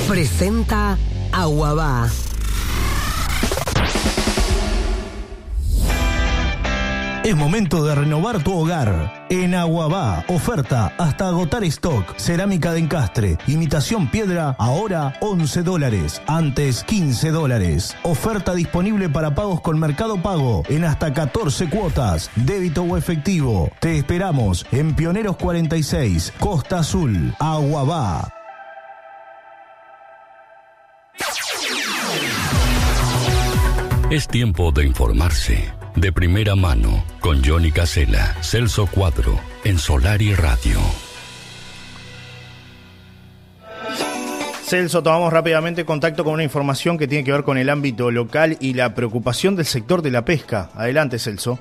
Presenta 0.07 0.95
Aguabá. 1.31 2.07
Es 7.23 7.35
momento 7.35 7.83
de 7.83 7.95
renovar 7.95 8.43
tu 8.43 8.53
hogar. 8.53 9.18
En 9.31 9.53
Aguabá, 9.53 10.25
oferta 10.27 10.91
hasta 10.97 11.27
agotar 11.27 11.63
stock. 11.65 12.17
Cerámica 12.17 12.73
de 12.73 12.79
encastre, 12.79 13.37
imitación 13.45 14.09
piedra, 14.09 14.55
ahora 14.57 15.13
11 15.21 15.61
dólares, 15.61 16.19
antes 16.25 16.83
15 16.83 17.29
dólares. 17.29 17.95
Oferta 18.01 18.55
disponible 18.55 19.07
para 19.07 19.35
pagos 19.35 19.61
con 19.61 19.79
Mercado 19.79 20.19
Pago 20.19 20.63
en 20.67 20.83
hasta 20.83 21.13
14 21.13 21.69
cuotas, 21.69 22.31
débito 22.35 22.81
o 22.81 22.97
efectivo. 22.97 23.69
Te 23.79 23.99
esperamos 23.99 24.65
en 24.71 24.95
Pioneros 24.95 25.37
46, 25.37 26.33
Costa 26.39 26.79
Azul, 26.79 27.35
Aguabá. 27.37 28.33
Es 34.09 34.27
tiempo 34.27 34.71
de 34.71 34.87
informarse. 34.87 35.78
De 35.99 36.13
primera 36.13 36.55
mano, 36.55 37.03
con 37.19 37.43
Johnny 37.43 37.73
Casella, 37.73 38.33
Celso 38.41 38.87
Cuadro, 38.87 39.37
en 39.65 39.77
Solar 39.77 40.21
y 40.21 40.33
Radio. 40.33 40.79
Celso, 44.63 45.03
tomamos 45.03 45.33
rápidamente 45.33 45.83
contacto 45.83 46.23
con 46.23 46.35
una 46.35 46.43
información 46.45 46.97
que 46.97 47.05
tiene 47.05 47.25
que 47.25 47.33
ver 47.33 47.43
con 47.43 47.57
el 47.57 47.69
ámbito 47.69 48.11
local 48.11 48.55
y 48.61 48.75
la 48.75 48.95
preocupación 48.95 49.57
del 49.57 49.65
sector 49.65 50.01
de 50.01 50.11
la 50.11 50.23
pesca. 50.23 50.69
Adelante, 50.73 51.19
Celso. 51.19 51.59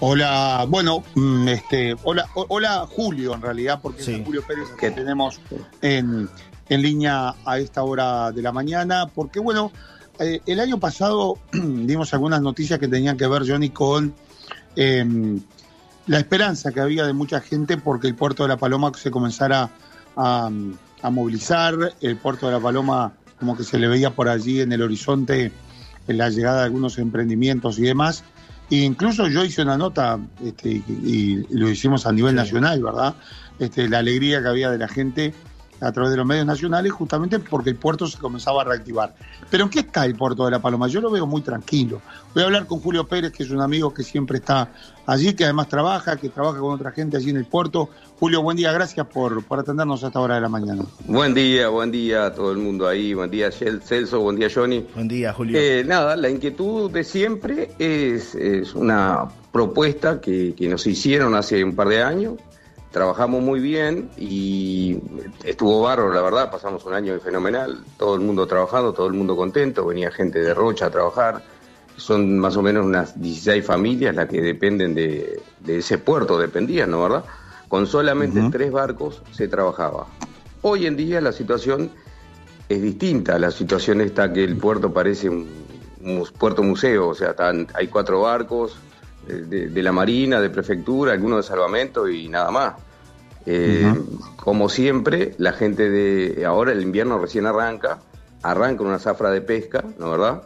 Hola, 0.00 0.66
bueno, 0.68 1.04
mm, 1.14 1.48
este, 1.48 1.94
hola, 2.02 2.26
hola 2.34 2.84
Julio 2.90 3.32
en 3.32 3.42
realidad, 3.42 3.78
porque 3.80 4.02
es 4.02 4.24
Julio 4.24 4.42
Pérez 4.44 4.66
que 4.76 4.90
tenemos 4.90 5.40
en, 5.82 6.28
en 6.68 6.82
línea 6.82 7.32
a 7.44 7.58
esta 7.60 7.84
hora 7.84 8.32
de 8.32 8.42
la 8.42 8.50
mañana, 8.50 9.06
porque 9.14 9.38
bueno, 9.38 9.70
eh, 10.20 10.40
el 10.46 10.60
año 10.60 10.78
pasado 10.78 11.38
dimos 11.52 12.12
algunas 12.14 12.40
noticias 12.40 12.78
que 12.78 12.88
tenían 12.88 13.16
que 13.16 13.26
ver, 13.26 13.48
Johnny, 13.48 13.70
con 13.70 14.14
em, 14.76 15.40
la 16.06 16.18
esperanza 16.18 16.72
que 16.72 16.80
había 16.80 17.06
de 17.06 17.12
mucha 17.12 17.40
gente 17.40 17.76
porque 17.76 18.06
el 18.06 18.14
puerto 18.14 18.42
de 18.42 18.48
La 18.48 18.56
Paloma 18.56 18.92
se 18.96 19.10
comenzara 19.10 19.70
a, 20.16 20.50
movilizar, 21.10 21.74
el 22.00 22.16
puerto 22.16 22.46
de 22.46 22.52
La 22.52 22.60
Paloma 22.60 23.12
como 23.38 23.56
que 23.56 23.62
se 23.62 23.78
le 23.78 23.86
veía 23.86 24.10
por 24.10 24.28
allí 24.28 24.60
en 24.60 24.72
el 24.72 24.82
horizonte 24.82 25.52
en 26.08 26.18
la 26.18 26.28
llegada 26.28 26.58
de 26.58 26.64
algunos 26.64 26.98
emprendimientos 26.98 27.78
y 27.78 27.82
demás. 27.82 28.24
E 28.70 28.76
incluso 28.76 29.28
yo 29.28 29.44
hice 29.44 29.62
una 29.62 29.76
nota 29.76 30.18
este, 30.44 30.70
y, 30.70 31.46
lo 31.50 31.68
hicimos 31.70 32.06
a 32.06 32.12
nivel 32.12 32.34
nacional, 32.34 32.82
¿verdad? 32.82 33.14
Este, 33.58 33.88
la 33.88 33.98
alegría 33.98 34.42
que 34.42 34.48
había 34.48 34.70
de 34.70 34.78
la 34.78 34.88
gente 34.88 35.34
a 35.80 35.92
través 35.92 36.10
de 36.10 36.16
los 36.16 36.26
medios 36.26 36.46
nacionales, 36.46 36.92
justamente 36.92 37.38
porque 37.38 37.70
el 37.70 37.76
puerto 37.76 38.06
se 38.06 38.18
comenzaba 38.18 38.62
a 38.62 38.64
reactivar. 38.64 39.14
Pero 39.50 39.64
¿en 39.64 39.70
qué 39.70 39.80
está 39.80 40.04
el 40.04 40.14
puerto 40.14 40.44
de 40.44 40.50
La 40.50 40.60
Paloma? 40.60 40.88
Yo 40.88 41.00
lo 41.00 41.10
veo 41.10 41.26
muy 41.26 41.42
tranquilo. 41.42 42.00
Voy 42.34 42.42
a 42.42 42.46
hablar 42.46 42.66
con 42.66 42.80
Julio 42.80 43.06
Pérez, 43.06 43.32
que 43.32 43.42
es 43.42 43.50
un 43.50 43.60
amigo 43.60 43.92
que 43.92 44.02
siempre 44.02 44.38
está 44.38 44.70
allí, 45.06 45.34
que 45.34 45.44
además 45.44 45.68
trabaja, 45.68 46.16
que 46.16 46.28
trabaja 46.28 46.58
con 46.58 46.74
otra 46.74 46.90
gente 46.90 47.16
allí 47.16 47.30
en 47.30 47.36
el 47.36 47.46
puerto. 47.46 47.88
Julio, 48.18 48.42
buen 48.42 48.56
día, 48.56 48.72
gracias 48.72 49.06
por, 49.06 49.44
por 49.44 49.60
atendernos 49.60 50.02
a 50.04 50.08
esta 50.08 50.20
hora 50.20 50.34
de 50.34 50.40
la 50.40 50.48
mañana. 50.48 50.84
Buen 51.06 51.34
día, 51.34 51.68
buen 51.68 51.90
día 51.90 52.26
a 52.26 52.34
todo 52.34 52.52
el 52.52 52.58
mundo 52.58 52.86
ahí, 52.86 53.14
buen 53.14 53.30
día 53.30 53.50
Celso, 53.50 54.20
buen 54.20 54.36
día 54.36 54.48
Johnny. 54.52 54.84
Buen 54.94 55.08
día, 55.08 55.32
Julio. 55.32 55.58
Eh, 55.58 55.84
nada, 55.86 56.16
la 56.16 56.28
inquietud 56.28 56.90
de 56.90 57.04
siempre 57.04 57.70
es, 57.78 58.34
es 58.34 58.74
una 58.74 59.28
propuesta 59.52 60.20
que, 60.20 60.54
que 60.54 60.68
nos 60.68 60.86
hicieron 60.86 61.34
hace 61.34 61.64
un 61.64 61.74
par 61.74 61.88
de 61.88 62.02
años 62.02 62.34
trabajamos 62.90 63.42
muy 63.42 63.60
bien 63.60 64.10
y 64.16 64.98
estuvo 65.44 65.82
barro, 65.82 66.12
la 66.12 66.22
verdad, 66.22 66.50
pasamos 66.50 66.84
un 66.84 66.94
año 66.94 67.18
fenomenal, 67.20 67.84
todo 67.96 68.14
el 68.14 68.20
mundo 68.20 68.46
trabajando, 68.46 68.92
todo 68.92 69.06
el 69.06 69.14
mundo 69.14 69.36
contento, 69.36 69.86
venía 69.86 70.10
gente 70.10 70.40
de 70.40 70.54
Rocha 70.54 70.86
a 70.86 70.90
trabajar, 70.90 71.42
son 71.96 72.38
más 72.38 72.56
o 72.56 72.62
menos 72.62 72.86
unas 72.86 73.20
16 73.20 73.64
familias 73.64 74.14
las 74.14 74.28
que 74.28 74.40
dependen 74.40 74.94
de, 74.94 75.40
ese 75.66 75.98
puerto, 75.98 76.38
dependían, 76.38 76.90
¿no 76.90 77.02
verdad? 77.02 77.24
Con 77.68 77.86
solamente 77.86 78.40
tres 78.50 78.72
barcos 78.72 79.22
se 79.32 79.48
trabajaba. 79.48 80.06
Hoy 80.62 80.86
en 80.86 80.96
día 80.96 81.20
la 81.20 81.32
situación 81.32 81.90
es 82.68 82.80
distinta, 82.80 83.38
la 83.38 83.50
situación 83.50 84.00
está 84.00 84.32
que 84.32 84.44
el 84.44 84.56
puerto 84.56 84.92
parece 84.92 85.28
un, 85.28 85.46
puerto 86.38 86.62
museo, 86.62 87.08
o 87.08 87.14
sea, 87.14 87.34
hay 87.74 87.88
cuatro 87.88 88.22
barcos, 88.22 88.78
de, 89.28 89.82
la 89.82 89.92
Marina, 89.92 90.40
de 90.40 90.50
Prefectura, 90.50 91.12
algunos 91.12 91.44
de 91.44 91.48
salvamento 91.48 92.08
y 92.08 92.28
nada 92.28 92.50
más. 92.50 92.74
Eh, 93.46 93.94
como 94.36 94.68
siempre, 94.68 95.34
la 95.38 95.52
gente 95.52 95.88
de 95.88 96.44
ahora 96.44 96.72
el 96.72 96.82
invierno 96.82 97.18
recién 97.18 97.46
arranca, 97.46 98.00
arranca 98.42 98.82
una 98.82 98.98
zafra 98.98 99.30
de 99.30 99.40
pesca, 99.40 99.84
¿no 99.98 100.10
verdad? 100.10 100.42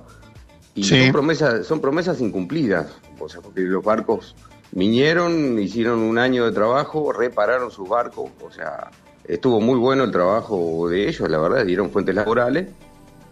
Y 0.75 0.85
son 0.85 1.13
promesas, 1.13 1.67
son 1.67 1.81
promesas 1.81 2.21
incumplidas, 2.21 2.87
o 3.19 3.29
sea, 3.29 3.41
porque 3.41 3.61
los 3.63 3.85
barcos 3.85 4.35
vinieron, 4.71 5.59
hicieron 5.59 6.01
un 6.01 6.19
año 6.19 6.47
de 6.47 6.53
trabajo, 6.53 7.13
repararon 7.13 7.71
sus 7.71 7.89
barcos, 7.89 8.31
o 8.41 8.51
sea, 8.51 8.91
estuvo 9.25 9.61
muy 9.61 9.79
bueno 9.79 10.05
el 10.05 10.13
trabajo 10.13 10.89
de 10.89 11.09
ellos, 11.09 11.29
la 11.29 11.39
verdad, 11.39 11.67
dieron 11.67 11.91
fuentes 11.91 12.15
laborales. 12.15 12.69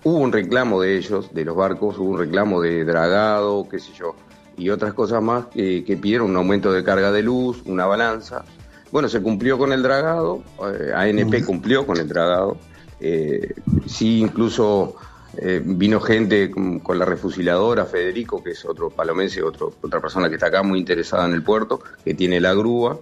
Hubo 0.02 0.18
un 0.18 0.32
reclamo 0.32 0.80
de 0.80 0.96
ellos, 0.96 1.32
de 1.34 1.44
los 1.44 1.54
barcos, 1.54 1.98
hubo 1.98 2.10
un 2.10 2.18
reclamo 2.18 2.60
de 2.60 2.84
dragado, 2.84 3.68
qué 3.68 3.78
sé 3.78 3.92
yo 3.92 4.14
y 4.60 4.68
otras 4.70 4.92
cosas 4.92 5.22
más 5.22 5.46
que, 5.46 5.98
pidieron 6.00 6.30
un 6.30 6.36
aumento 6.36 6.70
de 6.70 6.84
carga 6.84 7.10
de 7.10 7.22
luz, 7.22 7.62
una 7.64 7.86
balanza. 7.86 8.44
Bueno, 8.92 9.08
se 9.08 9.22
cumplió 9.22 9.56
con 9.56 9.72
el 9.72 9.82
dragado, 9.82 10.42
eh, 10.62 10.92
ANP 10.94 11.44
cumplió 11.44 11.86
con 11.86 11.96
el 11.96 12.08
dragado 12.08 12.58
Eh, 13.02 13.54
sí, 13.86 14.20
incluso 14.20 14.96
eh, 15.38 15.62
vino 15.64 16.00
gente 16.00 16.50
con, 16.50 16.98
la 16.98 17.06
refusiladora, 17.06 17.86
Federico, 17.86 18.42
que 18.42 18.50
es 18.50 18.64
otro 18.66 18.90
palomense, 18.90 19.42
otro, 19.42 19.72
otra 19.80 20.00
persona 20.02 20.28
que 20.28 20.34
está 20.34 20.48
acá 20.48 20.62
muy 20.62 20.78
interesada 20.78 21.24
en 21.24 21.32
el 21.32 21.42
puerto, 21.42 21.80
que 22.04 22.12
tiene 22.12 22.40
la 22.40 22.52
grúa. 22.52 22.98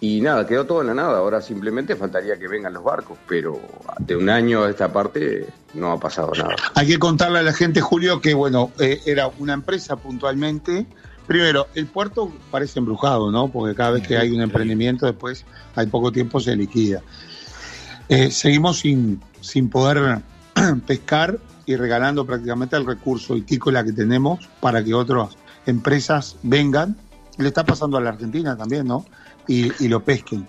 Y 0.00 0.22
nada, 0.22 0.46
quedó 0.46 0.64
todo 0.64 0.80
en 0.80 0.86
la 0.88 0.94
nada. 0.94 1.18
Ahora 1.18 1.42
simplemente 1.42 1.94
faltaría 1.94 2.38
que 2.38 2.48
vengan 2.48 2.72
los 2.72 2.82
barcos, 2.82 3.18
pero 3.28 3.60
de 3.98 4.16
un 4.16 4.30
año 4.30 4.64
a 4.64 4.70
esta 4.70 4.90
parte 4.90 5.46
no 5.74 5.92
ha 5.92 6.00
pasado 6.00 6.32
nada. 6.32 6.56
Hay 6.74 6.86
que 6.86 6.98
contarle 6.98 7.40
a 7.40 7.42
la 7.42 7.52
gente, 7.52 7.82
Julio, 7.82 8.20
que 8.20 8.32
bueno, 8.32 8.70
eh, 8.78 9.00
era 9.04 9.28
una 9.38 9.52
empresa 9.52 9.96
puntualmente. 9.96 10.86
Primero, 11.26 11.66
el 11.74 11.86
puerto 11.86 12.32
parece 12.50 12.78
embrujado, 12.78 13.30
¿no? 13.30 13.48
Porque 13.48 13.74
cada 13.74 13.90
vez 13.92 14.08
que 14.08 14.16
hay 14.16 14.30
un 14.30 14.40
emprendimiento, 14.40 15.04
después 15.04 15.44
hay 15.76 15.86
poco 15.86 16.10
tiempo 16.10 16.40
se 16.40 16.56
liquida. 16.56 17.02
Eh, 18.08 18.30
seguimos 18.30 18.80
sin, 18.80 19.20
sin 19.40 19.68
poder 19.68 20.22
pescar 20.86 21.38
y 21.66 21.76
regalando 21.76 22.24
prácticamente 22.24 22.74
el 22.74 22.86
recurso 22.86 23.36
la 23.66 23.84
que 23.84 23.92
tenemos 23.92 24.48
para 24.60 24.82
que 24.82 24.94
otras 24.94 25.36
empresas 25.66 26.36
vengan. 26.42 26.96
Le 27.36 27.48
está 27.48 27.64
pasando 27.64 27.96
a 27.98 28.00
la 28.00 28.10
Argentina 28.10 28.56
también, 28.56 28.86
¿no? 28.86 29.04
Y, 29.50 29.88
lo 29.88 30.04
pesquen. 30.04 30.48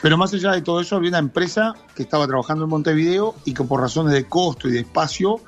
Pero 0.00 0.16
más 0.16 0.32
allá 0.32 0.52
de 0.52 0.62
todo 0.62 0.80
eso, 0.80 0.94
había 0.94 1.08
una 1.08 1.18
empresa 1.18 1.74
que 1.96 2.04
estaba 2.04 2.24
trabajando 2.28 2.64
en 2.64 2.70
Montevideo 2.70 3.34
y 3.44 3.52
que 3.52 3.64
por 3.64 3.80
razones 3.80 4.12
de 4.12 4.26
costo 4.26 4.68
y 4.68 4.72
de 4.72 4.80
espacio 4.80 5.40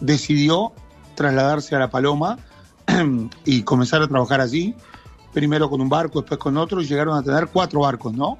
decidió 0.00 0.72
trasladarse 1.14 1.74
a 1.74 1.78
La 1.78 1.90
Paloma 1.90 2.38
y 3.46 3.62
comenzar 3.62 4.02
a 4.02 4.08
trabajar 4.08 4.42
allí, 4.42 4.74
primero 5.32 5.70
con 5.70 5.80
un 5.80 5.88
barco, 5.88 6.20
después 6.20 6.38
con 6.38 6.58
otro, 6.58 6.82
y 6.82 6.86
llegaron 6.86 7.16
a 7.16 7.22
tener 7.22 7.48
cuatro 7.50 7.80
barcos, 7.80 8.12
¿no? 8.12 8.36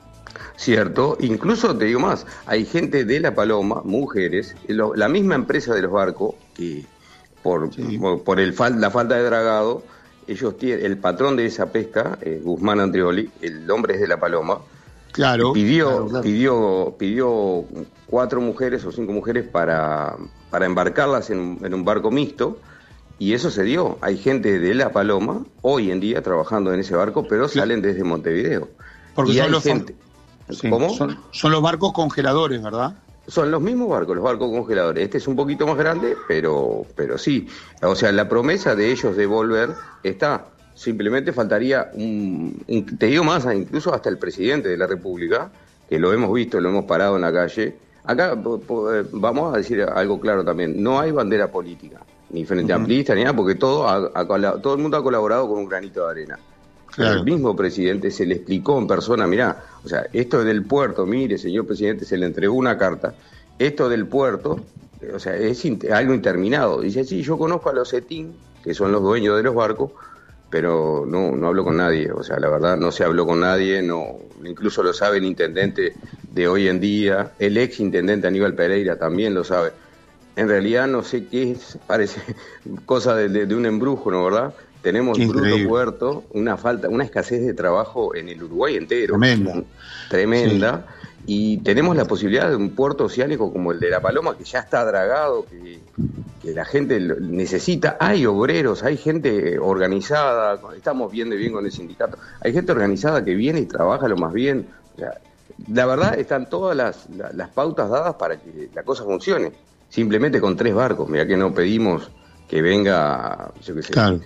Cierto, 0.56 1.16
incluso 1.20 1.74
te 1.74 1.86
digo 1.86 2.00
más, 2.00 2.26
hay 2.44 2.66
gente 2.66 3.06
de 3.06 3.20
La 3.20 3.34
Paloma, 3.34 3.80
mujeres, 3.84 4.54
la 4.68 5.08
misma 5.08 5.34
empresa 5.34 5.72
de 5.74 5.80
los 5.80 5.92
barcos, 5.92 6.34
que 6.54 6.84
por, 7.42 7.70
por, 8.22 8.38
el 8.38 8.54
la 8.78 8.90
falta 8.90 9.14
de 9.14 9.22
dragado, 9.22 9.82
ellos 10.26 10.56
tienen, 10.56 10.84
el 10.84 10.98
patrón 10.98 11.36
de 11.36 11.46
esa 11.46 11.70
pesca, 11.72 12.18
eh, 12.20 12.40
Guzmán 12.42 12.80
Andrioli, 12.80 13.30
el 13.40 13.70
hombre 13.70 13.94
es 13.94 14.00
de 14.00 14.08
La 14.08 14.18
Paloma, 14.18 14.58
claro, 15.12 15.52
pidió, 15.52 16.08
pidió, 16.22 16.94
pidió 16.98 17.64
cuatro 18.06 18.40
mujeres 18.40 18.84
o 18.84 18.92
cinco 18.92 19.12
mujeres 19.12 19.46
para, 19.48 20.16
para 20.50 20.66
embarcarlas 20.66 21.30
en, 21.30 21.74
un 21.74 21.84
barco 21.84 22.10
mixto, 22.10 22.58
y 23.18 23.32
eso 23.32 23.50
se 23.50 23.62
dio. 23.62 23.98
Hay 24.00 24.18
gente 24.18 24.58
de 24.58 24.74
La 24.74 24.92
Paloma 24.92 25.44
hoy 25.62 25.90
en 25.90 26.00
día 26.00 26.22
trabajando 26.22 26.72
en 26.74 26.80
ese 26.80 26.96
barco, 26.96 27.26
pero 27.28 27.48
salen 27.48 27.80
desde 27.80 28.02
Montevideo. 28.04 28.68
Porque 29.14 29.32
y 29.32 29.40
hay 29.40 29.52
gente, 29.60 29.94
¿Cómo? 30.68 30.90
Son, 30.90 31.52
los 31.52 31.62
barcos 31.62 31.92
congeladores, 31.92 32.62
¿verdad? 32.62 32.94
Son 33.26 33.50
los 33.50 33.60
mismos 33.60 33.88
barcos, 33.88 34.16
los 34.16 34.24
barcos 34.24 34.50
congeladores. 34.50 35.04
Este 35.04 35.18
es 35.18 35.26
un 35.26 35.36
poquito 35.36 35.66
más 35.66 35.76
grande, 35.76 36.16
pero, 36.28 36.84
pero 36.94 37.16
sí. 37.16 37.48
O 37.82 37.94
sea, 37.94 38.12
la 38.12 38.28
promesa 38.28 38.74
de 38.74 38.90
ellos 38.90 39.16
de 39.16 39.26
volver 39.26 39.70
está. 40.02 40.46
Simplemente 40.74 41.32
faltaría 41.32 41.90
un, 41.94 42.64
te 42.98 43.06
digo 43.06 43.22
más, 43.22 43.46
incluso 43.54 43.94
hasta 43.94 44.08
el 44.08 44.18
presidente 44.18 44.68
de 44.68 44.76
la 44.76 44.88
República, 44.88 45.50
que 45.88 45.98
lo 46.00 46.12
hemos 46.12 46.32
visto, 46.34 46.60
lo 46.60 46.68
hemos 46.68 46.84
parado 46.84 47.14
en 47.14 47.22
la 47.22 47.32
calle. 47.32 47.76
Acá 48.04 48.32
eh, 48.34 49.04
vamos 49.12 49.54
a 49.54 49.58
decir 49.58 49.82
algo 49.82 50.20
claro 50.20 50.44
también, 50.44 50.82
no 50.82 50.98
hay 50.98 51.12
bandera 51.12 51.50
política, 51.50 52.00
ni 52.30 52.44
frente 52.44 52.72
a 52.72 52.76
amplista, 52.76 53.14
ni 53.14 53.22
nada, 53.22 53.36
porque 53.36 53.54
todo, 53.54 54.10
todo 54.60 54.74
el 54.74 54.82
mundo 54.82 54.96
ha 54.96 55.02
colaborado 55.02 55.48
con 55.48 55.58
un 55.58 55.68
granito 55.68 56.04
de 56.04 56.10
arena. 56.10 56.38
El 56.96 57.24
mismo 57.24 57.56
presidente 57.56 58.10
se 58.10 58.24
le 58.26 58.36
explicó 58.36 58.78
en 58.78 58.86
persona, 58.86 59.26
mirá, 59.26 59.64
o 59.84 59.88
sea, 59.88 60.06
esto 60.12 60.44
del 60.44 60.64
puerto, 60.64 61.06
mire, 61.06 61.38
señor 61.38 61.66
presidente, 61.66 62.04
se 62.04 62.16
le 62.16 62.26
entregó 62.26 62.54
una 62.54 62.78
carta, 62.78 63.14
esto 63.58 63.88
del 63.88 64.06
puerto, 64.06 64.64
o 65.12 65.18
sea, 65.18 65.36
es 65.36 65.64
algo 65.92 66.14
interminado. 66.14 66.80
Dice, 66.80 67.04
sí, 67.04 67.22
yo 67.22 67.36
conozco 67.36 67.70
a 67.70 67.72
los 67.72 67.92
ETIN, 67.92 68.34
que 68.62 68.74
son 68.74 68.92
los 68.92 69.02
dueños 69.02 69.36
de 69.36 69.42
los 69.42 69.54
barcos, 69.54 69.90
pero 70.50 71.04
no, 71.06 71.32
no 71.32 71.48
hablo 71.48 71.64
con 71.64 71.76
nadie, 71.76 72.12
o 72.12 72.22
sea, 72.22 72.38
la 72.38 72.48
verdad 72.48 72.76
no 72.76 72.92
se 72.92 73.02
habló 73.02 73.26
con 73.26 73.40
nadie, 73.40 73.82
no, 73.82 74.18
incluso 74.44 74.82
lo 74.82 74.92
sabe 74.92 75.18
el 75.18 75.24
intendente 75.24 75.94
de 76.30 76.48
hoy 76.48 76.68
en 76.68 76.78
día, 76.78 77.32
el 77.38 77.56
ex 77.56 77.80
intendente 77.80 78.28
Aníbal 78.28 78.54
Pereira 78.54 78.96
también 78.96 79.34
lo 79.34 79.42
sabe. 79.42 79.72
En 80.36 80.48
realidad 80.48 80.86
no 80.86 81.02
sé 81.02 81.26
qué 81.26 81.52
es, 81.52 81.78
parece 81.86 82.20
cosa 82.86 83.16
de, 83.16 83.28
de 83.28 83.54
un 83.54 83.66
embrujo, 83.66 84.10
¿no 84.10 84.24
verdad? 84.24 84.54
Tenemos 84.84 85.16
bruto 85.16 85.66
puerto, 85.66 86.24
una 86.34 86.58
falta, 86.58 86.90
una 86.90 87.04
escasez 87.04 87.42
de 87.42 87.54
trabajo 87.54 88.14
en 88.14 88.28
el 88.28 88.42
Uruguay 88.42 88.76
entero. 88.76 89.16
Tremenda. 89.18 89.62
Tremenda. 90.10 90.86
Y 91.24 91.56
tenemos 91.58 91.96
la 91.96 92.04
posibilidad 92.04 92.50
de 92.50 92.56
un 92.56 92.68
puerto 92.74 93.04
oceánico 93.04 93.50
como 93.50 93.72
el 93.72 93.80
de 93.80 93.88
La 93.88 94.02
Paloma, 94.02 94.36
que 94.36 94.44
ya 94.44 94.58
está 94.58 94.84
dragado, 94.84 95.46
que, 95.46 95.80
la 96.52 96.66
gente 96.66 97.00
necesita. 97.00 97.96
Hay 97.98 98.26
obreros, 98.26 98.82
hay 98.82 98.98
gente 98.98 99.58
organizada, 99.58 100.60
estamos 100.76 101.10
viendo 101.10 101.34
bien 101.34 101.54
con 101.54 101.64
el 101.64 101.72
sindicato. 101.72 102.18
Hay 102.42 102.52
gente 102.52 102.70
organizada 102.70 103.24
que 103.24 103.34
viene 103.34 103.60
y 103.60 103.64
trabaja 103.64 104.06
lo 104.06 104.18
más 104.18 104.34
bien. 104.34 104.66
la 105.72 105.86
verdad, 105.86 106.18
están 106.18 106.50
todas 106.50 106.76
las, 106.76 107.08
las 107.32 107.48
pautas 107.48 107.88
dadas 107.88 108.16
para 108.16 108.36
que 108.36 108.68
la 108.74 108.82
cosa 108.82 109.04
funcione. 109.04 109.50
Simplemente 109.88 110.42
con 110.42 110.58
tres 110.58 110.74
barcos. 110.74 111.08
Mira 111.08 111.26
que 111.26 111.38
no 111.38 111.54
pedimos 111.54 112.10
que 112.48 112.62
venga, 112.62 113.52
yo 113.62 113.74
qué 113.74 113.82
sé, 113.82 113.92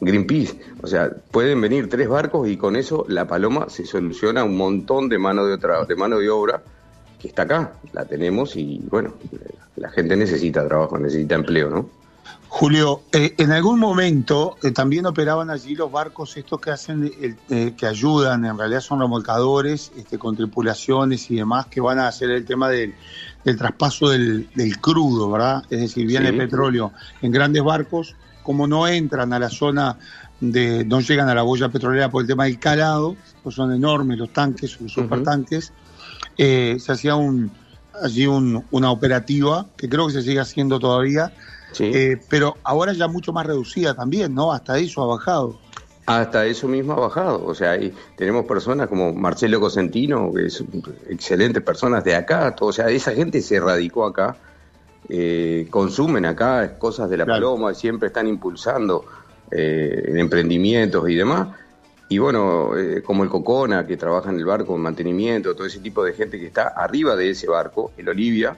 Greenpeace. 0.00 0.60
O 0.82 0.86
sea, 0.86 1.10
pueden 1.30 1.60
venir 1.60 1.88
tres 1.88 2.08
barcos 2.08 2.48
y 2.48 2.56
con 2.56 2.76
eso 2.76 3.04
la 3.08 3.26
Paloma 3.26 3.66
se 3.68 3.84
soluciona 3.84 4.44
un 4.44 4.56
montón 4.56 5.08
de 5.08 5.18
mano 5.18 5.44
de, 5.44 5.54
otra, 5.54 5.84
de 5.84 5.96
mano 5.96 6.18
de 6.18 6.30
obra 6.30 6.62
que 7.18 7.28
está 7.28 7.42
acá, 7.42 7.72
la 7.92 8.04
tenemos 8.04 8.54
y 8.54 8.80
bueno, 8.88 9.14
la 9.76 9.90
gente 9.90 10.16
necesita 10.16 10.66
trabajo, 10.66 10.98
necesita 10.98 11.34
empleo, 11.34 11.68
¿no? 11.68 11.90
Julio, 12.50 13.02
eh, 13.12 13.34
en 13.36 13.52
algún 13.52 13.78
momento 13.78 14.56
eh, 14.62 14.70
también 14.70 15.04
operaban 15.04 15.50
allí 15.50 15.74
los 15.74 15.92
barcos 15.92 16.36
estos 16.36 16.60
que 16.60 16.70
hacen, 16.70 17.12
eh, 17.50 17.74
que 17.76 17.86
ayudan, 17.86 18.44
en 18.44 18.56
realidad 18.56 18.80
son 18.80 19.00
remolcadores 19.00 19.92
este, 19.96 20.18
con 20.18 20.34
tripulaciones 20.34 21.30
y 21.30 21.36
demás 21.36 21.66
que 21.66 21.80
van 21.80 21.98
a 21.98 22.08
hacer 22.08 22.30
el 22.30 22.46
tema 22.46 22.70
del, 22.70 22.94
traspaso 23.56 24.10
del, 24.10 24.48
crudo, 24.80 25.30
¿verdad? 25.30 25.64
Es 25.70 25.80
decir, 25.80 26.06
viene 26.06 26.28
el 26.28 26.36
petróleo 26.36 26.92
en 27.22 27.32
grandes 27.32 27.62
barcos, 27.62 28.14
como 28.42 28.66
no 28.66 28.86
entran 28.86 29.32
a 29.32 29.38
la 29.38 29.48
zona 29.48 29.98
de, 30.40 30.84
no 30.84 31.00
llegan 31.00 31.28
a 31.28 31.34
la 31.34 31.42
boya 31.42 31.68
petrolera 31.68 32.10
por 32.10 32.22
el 32.22 32.28
tema 32.28 32.44
del 32.44 32.58
calado, 32.58 33.16
pues 33.42 33.54
son 33.54 33.72
enormes 33.72 34.18
los 34.18 34.32
tanques, 34.32 34.80
los 34.80 34.92
supertanques, 34.92 35.72
se 36.36 36.86
hacía 36.86 37.16
un, 37.16 37.50
allí 38.02 38.26
una 38.26 38.90
operativa 38.90 39.66
que 39.76 39.88
creo 39.88 40.06
que 40.06 40.12
se 40.12 40.22
sigue 40.22 40.40
haciendo 40.40 40.78
todavía 40.78 41.32
eh, 41.78 42.20
pero 42.28 42.56
ahora 42.64 42.92
ya 42.92 43.08
mucho 43.08 43.32
más 43.32 43.46
reducida 43.46 43.94
también, 43.94 44.34
¿no? 44.34 44.52
Hasta 44.52 44.78
eso 44.78 45.02
ha 45.02 45.06
bajado. 45.06 45.58
Hasta 46.08 46.46
eso 46.46 46.68
mismo 46.68 46.94
ha 46.94 47.00
bajado. 47.00 47.44
O 47.44 47.54
sea, 47.54 47.72
ahí 47.72 47.92
tenemos 48.16 48.46
personas 48.46 48.88
como 48.88 49.12
Marcelo 49.12 49.60
Cosentino, 49.60 50.32
que 50.32 50.46
es 50.46 50.64
excelentes 51.08 51.62
personas 51.62 52.02
de 52.02 52.14
acá. 52.14 52.56
o 52.60 52.72
sea, 52.72 52.88
esa 52.88 53.12
gente 53.12 53.42
se 53.42 53.60
radicó 53.60 54.06
acá, 54.06 54.36
eh, 55.10 55.66
consumen 55.68 56.24
acá 56.24 56.78
cosas 56.78 57.10
de 57.10 57.18
la 57.18 57.26
paloma, 57.26 57.74
siempre 57.74 58.06
están 58.06 58.26
impulsando 58.26 59.04
eh, 59.50 60.14
emprendimientos 60.14 61.08
y 61.10 61.14
demás. 61.14 61.48
Y 62.08 62.16
bueno, 62.16 62.70
como 63.04 63.22
el 63.22 63.28
Cocona, 63.28 63.86
que 63.86 63.98
trabaja 63.98 64.30
en 64.30 64.36
el 64.36 64.46
barco 64.46 64.74
en 64.74 64.80
mantenimiento, 64.80 65.54
todo 65.54 65.66
ese 65.66 65.80
tipo 65.80 66.02
de 66.02 66.14
gente 66.14 66.40
que 66.40 66.46
está 66.46 66.68
arriba 66.68 67.16
de 67.16 67.28
ese 67.28 67.48
barco, 67.48 67.92
el 67.98 68.08
Olivia, 68.08 68.56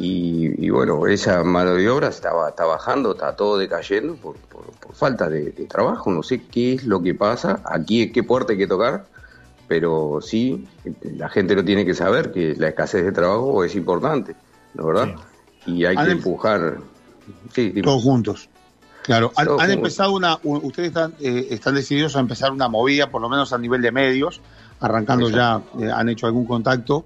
y, 0.00 0.70
bueno, 0.70 1.08
esa 1.08 1.42
mano 1.42 1.74
de 1.74 1.88
obra 1.90 2.08
estaba, 2.08 2.50
está 2.50 2.64
bajando, 2.64 3.12
está 3.12 3.34
todo 3.34 3.58
decayendo 3.58 4.14
por, 4.14 4.36
falta 4.92 5.28
de, 5.28 5.50
trabajo. 5.68 6.12
No 6.12 6.22
sé 6.22 6.42
qué 6.42 6.74
es 6.74 6.84
lo 6.84 7.02
que 7.02 7.14
pasa, 7.14 7.60
aquí 7.64 8.12
qué 8.12 8.22
puerta 8.22 8.52
hay 8.52 8.58
que 8.58 8.68
tocar, 8.68 9.06
pero 9.66 10.20
sí, 10.22 10.68
la 11.02 11.28
gente 11.28 11.56
lo 11.56 11.64
tiene 11.64 11.84
que 11.84 11.94
saber 11.94 12.30
que 12.30 12.54
la 12.56 12.68
escasez 12.68 13.04
de 13.04 13.10
trabajo 13.10 13.64
es 13.64 13.74
importante, 13.74 14.36
¿no 14.74 14.86
verdad? 14.86 15.16
Y 15.66 15.84
hay 15.84 15.96
que 15.96 16.12
empujar. 16.12 16.78
todos 17.82 18.02
juntos. 18.02 18.48
Claro, 19.02 19.32
han, 19.34 19.70
empezado 19.70 20.12
una, 20.12 20.38
ustedes 20.44 20.88
están, 20.88 21.14
eh, 21.18 21.48
están 21.50 21.74
decididos 21.74 22.14
a 22.14 22.20
empezar 22.20 22.52
una 22.52 22.68
movida, 22.68 23.10
por 23.10 23.20
lo 23.20 23.28
menos 23.28 23.52
a 23.52 23.58
nivel 23.58 23.82
de 23.82 23.90
medios, 23.90 24.42
arrancando 24.80 25.28
ya, 25.30 25.60
eh, 25.80 25.90
han 25.92 26.08
hecho 26.08 26.26
algún 26.26 26.46
contacto. 26.46 27.04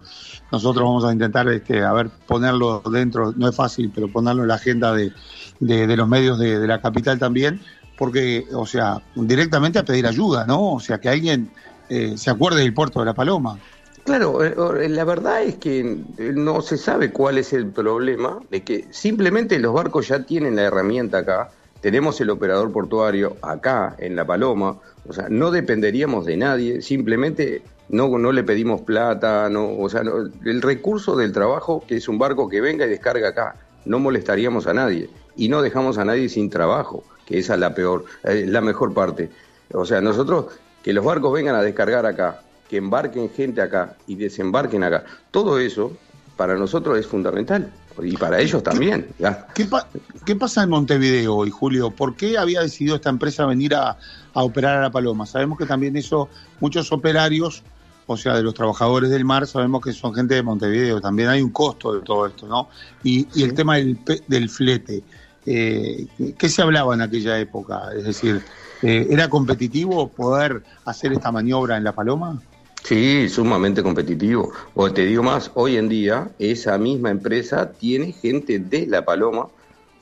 Nosotros 0.51 0.85
vamos 0.85 1.05
a 1.05 1.13
intentar, 1.13 1.49
este, 1.49 1.83
a 1.83 1.93
ver, 1.93 2.11
ponerlo 2.27 2.83
dentro, 2.91 3.33
no 3.37 3.49
es 3.49 3.57
fácil, 3.57 3.91
pero 3.95 4.09
ponerlo 4.09 4.43
en 4.43 4.49
la 4.49 4.55
agenda 4.55 4.93
de, 4.95 5.13
de, 5.61 5.97
los 5.97 6.09
medios 6.09 6.39
de, 6.39 6.67
la 6.67 6.81
capital 6.81 7.19
también, 7.19 7.61
porque, 7.97 8.47
o 8.55 8.67
sea, 8.67 9.01
directamente 9.15 9.79
a 9.79 9.85
pedir 9.85 10.07
ayuda, 10.07 10.45
¿no? 10.47 10.75
O 10.75 10.81
sea, 10.81 10.99
que 10.99 11.09
alguien 11.09 11.51
eh, 11.89 12.15
se 12.17 12.31
acuerde 12.31 12.61
del 12.61 12.75
puerto 12.75 13.01
de 13.01 13.07
La 13.07 13.15
Paloma. 13.15 13.59
Claro, 14.05 14.43
eh, 14.45 14.89
la 14.89 15.05
verdad 15.05 15.43
es 15.43 15.57
que 15.57 16.03
no 16.19 16.61
se 16.61 16.77
sabe 16.77 17.13
cuál 17.13 17.39
es 17.39 17.53
el 17.53 17.67
problema, 17.67 18.41
de 18.51 18.63
que 18.63 18.89
simplemente 18.91 19.59
los 19.61 19.73
barcos 19.73 20.09
ya 20.09 20.25
tienen 20.25 20.57
la 20.57 20.63
herramienta 20.63 21.19
acá, 21.19 21.51
tenemos 21.83 22.21
el 22.21 22.31
operador 22.31 22.73
portuario 22.73 23.37
acá 23.43 23.97
en 23.99 24.17
La 24.17 24.25
Paloma, 24.25 24.79
o 25.07 25.13
sea, 25.13 25.27
no 25.29 25.51
dependeríamos 25.51 26.25
de 26.25 26.37
nadie, 26.37 26.81
simplemente 26.81 27.63
no, 27.89 28.17
no 28.19 28.31
le 28.31 28.45
pedimos 28.45 28.81
plata, 28.83 29.51
no, 29.51 29.77
o 29.77 29.89
sea, 29.91 30.03
el 30.45 30.63
recurso 30.63 31.17
del 31.17 31.33
trabajo, 31.33 31.85
que 31.87 31.97
es 31.97 32.09
un 32.09 32.19
barco 32.19 32.49
que 32.49 32.61
venga 32.61 32.87
y 32.87 32.89
descarga 32.89 33.29
acá, 33.29 33.57
no 33.85 33.99
molestaríamos 33.99 34.69
a 34.69 34.75
nadie 34.75 35.11
y 35.37 35.49
no 35.49 35.61
dejamos 35.61 35.99
a 35.99 36.05
nadie 36.05 36.29
sin 36.29 36.51
trabajo, 36.51 37.03
que 37.27 37.39
esa 37.39 37.55
es 37.55 37.61
la 37.61 37.75
peor, 37.75 38.05
eh, 38.23 38.47
la 38.49 38.61
mejor 38.61 38.95
parte. 38.95 39.31
O 39.75 39.85
sea, 39.85 40.01
nosotros 40.01 40.47
que 40.85 40.93
los 40.93 41.05
barcos 41.05 41.33
vengan 41.33 41.57
a 41.57 41.63
descargar 41.63 42.07
acá, 42.07 42.43
que 42.69 42.77
embarquen 42.77 43.29
gente 43.29 43.61
acá 43.61 43.97
y 44.07 44.15
desembarquen 44.15 44.85
acá, 44.85 45.05
todo 45.33 45.59
eso 45.59 45.97
para 46.37 46.57
nosotros 46.57 46.99
es 46.99 47.07
fundamental 47.07 47.71
y 48.03 48.17
para 48.17 48.41
ellos 48.41 48.63
también. 48.63 49.09
¿Qué, 49.55 50.37
pasa 50.37 50.63
en 50.63 50.71
Montevideo 50.71 51.37
hoy, 51.37 51.51
Julio? 51.51 51.91
¿Por 51.91 52.15
qué 52.17 52.39
había 52.39 52.61
decidido 52.63 52.97
esta 52.97 53.11
empresa 53.11 53.47
venir 53.47 53.75
a, 53.75 53.97
a 54.35 54.43
operar 54.43 54.79
a 54.79 54.83
La 54.83 54.91
Paloma? 54.91 55.27
Sabemos 55.27 55.59
que 55.59 55.67
también 55.67 55.97
eso, 55.97 56.29
muchos 56.61 56.91
operarios 56.93 57.63
o 58.07 58.17
sea, 58.17 58.35
de 58.35 58.43
los 58.43 58.55
trabajadores 58.55 59.11
del 59.11 59.25
mar, 59.25 59.47
sabemos 59.47 59.83
que 59.83 59.93
son 59.93 60.15
gente 60.15 60.35
de 60.35 60.43
Montevideo, 60.43 61.01
también 61.01 61.29
hay 61.29 61.41
un 61.41 61.51
costo 61.51 61.95
de 61.95 62.01
todo 62.01 62.27
esto, 62.27 62.47
¿no? 62.47 62.69
Y, 63.03 63.27
el 63.43 63.55
tema 63.55 63.77
del, 63.77 63.99
del 64.27 64.49
flete, 64.49 65.03
eh, 65.47 66.07
¿qué 66.37 66.49
se 66.49 66.63
hablaba 66.63 66.95
en 66.95 67.03
aquella 67.03 67.39
época? 67.39 67.91
Es 67.97 68.05
decir, 68.05 68.43
eh, 68.83 69.07
¿era 69.11 69.29
competitivo 69.29 70.09
poder 70.09 70.63
hacer 70.85 71.13
esta 71.13 71.33
maniobra 71.33 71.77
en 71.77 71.85
La 71.85 71.93
Paloma? 71.93 72.41
Sí, 72.83 73.29
sumamente 73.29 73.83
competitivo. 73.83 74.53
O 74.75 74.93
te 74.93 75.07
digo 75.07 75.23
más, 75.23 75.53
hoy 75.55 75.77
en 75.77 75.89
día 75.89 76.31
esa 76.39 76.79
misma 76.79 77.11
empresa 77.11 77.71
tiene 77.73 78.13
gente 78.13 78.59
de 78.59 78.87
La 78.87 79.05
Paloma 79.05 79.49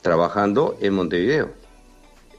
trabajando 0.01 0.75
en 0.81 0.93
Montevideo. 0.93 1.49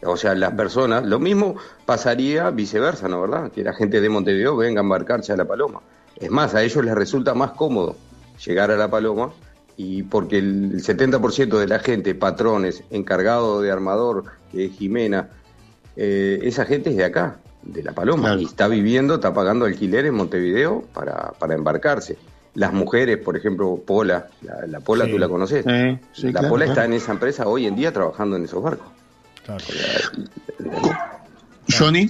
O 0.05 0.17
sea, 0.17 0.35
las 0.35 0.53
personas, 0.55 1.05
lo 1.07 1.21
mismo 1.21 1.55
pasaría 1.87 2.51
viceversa, 2.51 3.07
¿no 3.07 3.21
verdad? 3.21 3.53
Que 3.53 3.63
la 3.63 3.73
gente 3.73 4.01
de 4.01 4.09
Montevideo 4.09 4.57
venga 4.57 4.81
a 4.81 4.83
embarcarse 4.83 5.33
a 5.33 5.37
La 5.37 5.45
Paloma. 5.45 5.81
Es 6.17 6.31
más, 6.31 6.57
a 6.57 6.63
ellos 6.63 6.85
les 6.85 6.95
resulta 6.95 7.35
más 7.35 7.53
cómodo 7.53 7.97
llegar 8.45 8.73
a 8.73 8.77
La 8.77 8.91
Paloma 8.91 9.33
y 9.77 10.03
porque 10.03 10.39
el 10.39 10.83
70% 10.83 11.57
de 11.57 11.69
la 11.69 11.79
gente, 11.79 12.17
patrones, 12.17 12.83
encargado 12.91 13.63
de 13.63 13.71
armador, 13.71 14.25
es 14.53 14.73
Jimena, 14.73 15.31
eh, 15.97 16.41
esa 16.43 16.65
gente 16.65 16.91
es 16.91 16.97
de 16.97 17.05
acá, 17.05 17.39
de 17.63 17.83
La 17.83 17.93
Paloma, 17.93 18.37
y 18.39 18.45
está 18.45 18.69
viviendo, 18.69 19.15
está 19.15 19.33
pagando 19.33 19.65
alquiler 19.67 20.07
en 20.07 20.15
Montevideo 20.15 20.85
para, 20.93 21.33
para 21.39 21.55
embarcarse. 21.55 22.17
Las 22.55 22.73
mujeres, 22.73 23.19
por 23.19 23.37
ejemplo, 23.37 23.81
Pola, 23.87 24.27
la, 24.67 24.81
Pola 24.81 25.07
tú 25.07 25.19
la 25.19 25.29
conoces, 25.29 25.65
la 25.65 26.49
Pola 26.49 26.67
está 26.67 26.85
en 26.85 26.93
esa 26.93 27.13
empresa 27.13 27.47
hoy 27.47 27.67
en 27.67 27.77
día 27.77 27.93
trabajando 27.93 28.37
en 28.37 28.45
esos 28.45 28.63
barcos. 28.63 28.89
Johnny. 31.79 32.09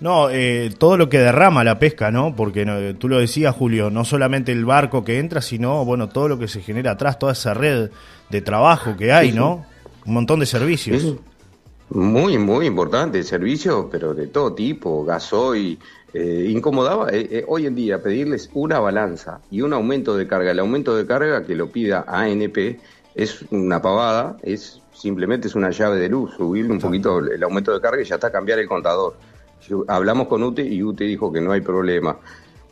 No, 0.00 0.28
eh, 0.30 0.74
todo 0.76 0.96
lo 0.96 1.08
que 1.08 1.18
derrama 1.18 1.64
la 1.64 1.78
pesca, 1.78 2.10
¿no? 2.10 2.34
Porque 2.34 2.94
tú 2.98 3.08
lo 3.08 3.18
decías, 3.18 3.54
Julio, 3.54 3.90
no 3.90 4.04
solamente 4.04 4.52
el 4.52 4.64
barco 4.64 5.04
que 5.04 5.18
entra, 5.18 5.40
sino, 5.40 5.84
bueno, 5.84 6.08
todo 6.08 6.28
lo 6.28 6.38
que 6.38 6.48
se 6.48 6.60
genera 6.60 6.92
atrás, 6.92 7.18
toda 7.18 7.32
esa 7.32 7.54
red 7.54 7.90
de 8.30 8.42
trabajo 8.42 8.96
que 8.96 9.12
hay, 9.12 9.32
¿no? 9.32 9.64
Un 10.04 10.14
montón 10.14 10.40
de 10.40 10.46
servicios. 10.46 11.14
Muy, 11.94 12.38
muy 12.38 12.66
importante, 12.66 13.22
servicios, 13.22 13.86
pero 13.90 14.14
de 14.14 14.26
todo 14.26 14.52
tipo, 14.52 15.04
gasoil. 15.04 15.78
Eh, 16.12 16.46
incomodaba 16.50 17.08
eh, 17.12 17.44
hoy 17.46 17.66
en 17.66 17.74
día 17.74 18.02
pedirles 18.02 18.50
una 18.52 18.80
balanza 18.80 19.40
y 19.50 19.62
un 19.62 19.72
aumento 19.72 20.16
de 20.16 20.26
carga. 20.26 20.50
El 20.50 20.58
aumento 20.58 20.96
de 20.96 21.06
carga 21.06 21.44
que 21.44 21.54
lo 21.54 21.70
pida 21.70 22.04
ANP 22.06 22.80
es 23.14 23.44
una 23.50 23.80
pavada, 23.80 24.36
es 24.42 24.80
simplemente 24.92 25.46
es 25.46 25.54
una 25.54 25.70
llave 25.70 26.00
de 26.00 26.08
luz, 26.08 26.34
subirle 26.36 26.72
un 26.72 26.80
poquito 26.80 27.20
el 27.20 27.42
aumento 27.42 27.72
de 27.72 27.80
carga 27.80 28.02
y 28.02 28.04
ya 28.04 28.16
está 28.16 28.32
cambiar 28.32 28.58
el 28.58 28.66
contador. 28.66 29.14
Hablamos 29.86 30.26
con 30.26 30.42
UTE 30.42 30.62
y 30.62 30.82
UTE 30.82 31.04
dijo 31.04 31.32
que 31.32 31.40
no 31.40 31.52
hay 31.52 31.60
problema. 31.60 32.18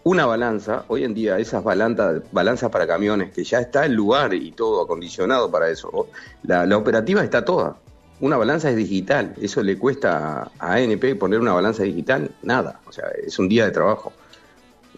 Una 0.04 0.26
balanza, 0.26 0.84
hoy 0.88 1.04
en 1.04 1.14
día 1.14 1.38
esas 1.38 1.62
balanzas, 1.62 2.22
balanzas 2.32 2.70
para 2.70 2.88
camiones, 2.88 3.32
que 3.32 3.44
ya 3.44 3.60
está 3.60 3.86
el 3.86 3.92
lugar 3.92 4.34
y 4.34 4.50
todo 4.50 4.82
acondicionado 4.82 5.48
para 5.48 5.70
eso, 5.70 6.08
la, 6.42 6.76
operativa 6.76 7.22
está 7.22 7.44
toda. 7.44 7.76
Una 8.20 8.36
balanza 8.36 8.70
es 8.70 8.76
digital, 8.76 9.34
eso 9.40 9.62
le 9.62 9.76
cuesta 9.76 10.50
a 10.58 10.74
ANP 10.74 11.16
poner 11.18 11.40
una 11.40 11.52
balanza 11.52 11.82
digital, 11.82 12.30
nada, 12.42 12.80
o 12.86 12.92
sea, 12.92 13.06
es 13.26 13.38
un 13.38 13.48
día 13.48 13.64
de 13.64 13.72
trabajo 13.72 14.12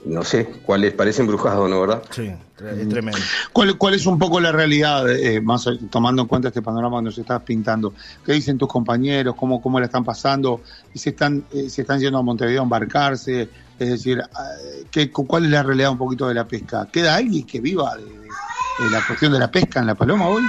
no 0.04 0.22
sé 0.22 0.46
cuál 0.64 0.82
les 0.82 0.92
parece 0.92 1.22
embrujado, 1.22 1.66
¿no, 1.66 1.80
verdad? 1.80 2.02
Sí, 2.10 2.30
es 2.30 2.88
tremendo. 2.88 3.18
¿Cuál, 3.52 3.78
cuál 3.78 3.94
es 3.94 4.06
un 4.06 4.18
poco 4.18 4.38
la 4.38 4.52
realidad, 4.52 5.10
eh, 5.10 5.40
más 5.40 5.66
tomando 5.90 6.22
en 6.22 6.28
cuenta 6.28 6.48
este 6.48 6.62
panorama 6.62 6.98
que 6.98 7.04
nos 7.04 7.18
estás 7.18 7.42
pintando? 7.42 7.94
¿Qué 8.24 8.32
dicen 8.32 8.58
tus 8.58 8.68
compañeros? 8.68 9.34
¿Cómo, 9.34 9.62
cómo 9.62 9.80
la 9.80 9.86
están 9.86 10.04
pasando? 10.04 10.60
¿Y 10.92 10.98
se 10.98 11.10
están, 11.10 11.44
eh, 11.52 11.70
se 11.70 11.82
están 11.82 12.00
yendo 12.00 12.18
a 12.18 12.22
Montevideo 12.22 12.60
a 12.60 12.64
embarcarse? 12.64 13.48
Es 13.78 13.88
decir, 13.88 14.18
eh, 14.18 14.84
¿qué, 14.90 15.10
¿cuál 15.10 15.46
es 15.46 15.50
la 15.50 15.62
realidad 15.62 15.90
un 15.90 15.98
poquito 15.98 16.28
de 16.28 16.34
la 16.34 16.46
pesca? 16.46 16.86
¿Queda 16.92 17.16
alguien 17.16 17.46
que 17.46 17.60
viva 17.60 17.96
de, 17.96 18.90
la 18.90 19.04
cuestión 19.06 19.32
de 19.32 19.38
la 19.38 19.50
pesca 19.50 19.80
en 19.80 19.86
La 19.86 19.94
Paloma 19.94 20.28
hoy? 20.28 20.42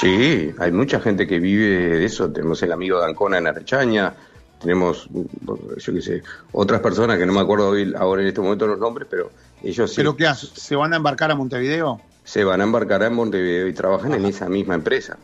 Sí, 0.00 0.52
hay 0.58 0.72
mucha 0.72 1.00
gente 1.00 1.26
que 1.26 1.38
vive 1.38 1.98
de 1.98 2.04
eso. 2.04 2.30
Tenemos 2.30 2.62
el 2.62 2.72
amigo 2.72 2.98
de 2.98 3.06
Ancona 3.06 3.38
en 3.38 3.46
Arechaña, 3.46 4.14
tenemos, 4.62 5.08
yo 5.10 5.92
qué 5.92 6.00
sé, 6.00 6.22
otras 6.52 6.80
personas 6.80 7.18
que 7.18 7.26
no 7.26 7.32
me 7.32 7.40
acuerdo 7.40 7.70
hoy, 7.70 7.92
ahora 7.96 8.22
en 8.22 8.28
este 8.28 8.40
momento 8.40 8.66
los 8.66 8.78
nombres, 8.78 9.06
pero 9.10 9.30
ellos 9.62 9.90
sí. 9.90 9.96
¿Pero 9.96 10.16
qué 10.16 10.26
hacen? 10.26 10.50
¿Se 10.54 10.76
van 10.76 10.92
a 10.92 10.96
embarcar 10.96 11.30
a 11.30 11.34
Montevideo? 11.34 12.00
Se 12.24 12.44
van 12.44 12.60
a 12.60 12.64
embarcar 12.64 13.02
a 13.02 13.10
Montevideo 13.10 13.66
y 13.66 13.72
trabajan 13.72 14.14
en 14.14 14.24
esa 14.24 14.48
misma 14.48 14.74
empresa. 14.74 15.18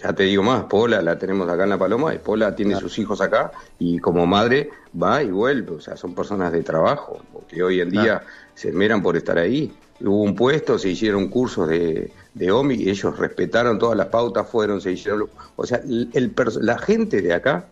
Ya 0.00 0.12
te 0.12 0.22
digo 0.22 0.44
más, 0.44 0.64
Pola 0.64 1.02
la 1.02 1.18
tenemos 1.18 1.48
acá 1.48 1.64
en 1.64 1.70
La 1.70 1.78
Paloma, 1.78 2.14
y 2.14 2.18
Pola 2.18 2.54
tiene 2.54 2.76
sus 2.76 2.96
hijos 3.00 3.20
acá 3.20 3.50
y 3.80 3.98
como 3.98 4.26
madre 4.26 4.70
va 5.00 5.24
y 5.24 5.30
vuelve, 5.30 5.72
o 5.72 5.80
sea, 5.80 5.96
son 5.96 6.14
personas 6.14 6.52
de 6.52 6.62
trabajo, 6.62 7.20
porque 7.32 7.60
hoy 7.64 7.80
en 7.80 7.90
día 7.90 8.22
se 8.54 8.68
esmeran 8.68 9.02
por 9.02 9.16
estar 9.16 9.38
ahí. 9.38 9.72
Hubo 10.00 10.22
un 10.22 10.36
puesto, 10.36 10.78
se 10.78 10.90
hicieron 10.90 11.26
cursos 11.26 11.68
de, 11.68 12.12
de 12.34 12.50
OMI, 12.50 12.88
ellos 12.88 13.18
respetaron 13.18 13.78
todas 13.78 13.96
las 13.96 14.08
pautas, 14.08 14.48
fueron, 14.48 14.80
se 14.80 14.92
hicieron... 14.92 15.28
O 15.56 15.66
sea, 15.66 15.80
el, 15.84 16.32
la 16.60 16.78
gente 16.78 17.20
de 17.22 17.32
acá 17.32 17.66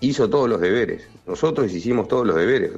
hizo 0.00 0.28
todos 0.28 0.48
los 0.48 0.60
deberes. 0.60 1.02
Nosotros 1.26 1.72
hicimos 1.72 2.08
todos 2.08 2.26
los 2.26 2.36
deberes. 2.36 2.72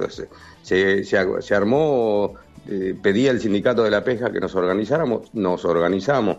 Se, 0.61 1.03
se, 1.03 1.55
armó, 1.55 2.35
eh, 2.67 2.95
pedía 3.01 3.31
el 3.31 3.41
sindicato 3.41 3.83
de 3.83 3.91
la 3.91 4.03
pesca 4.03 4.31
que 4.31 4.39
nos 4.39 4.55
organizáramos, 4.55 5.33
nos 5.33 5.65
organizamos. 5.65 6.37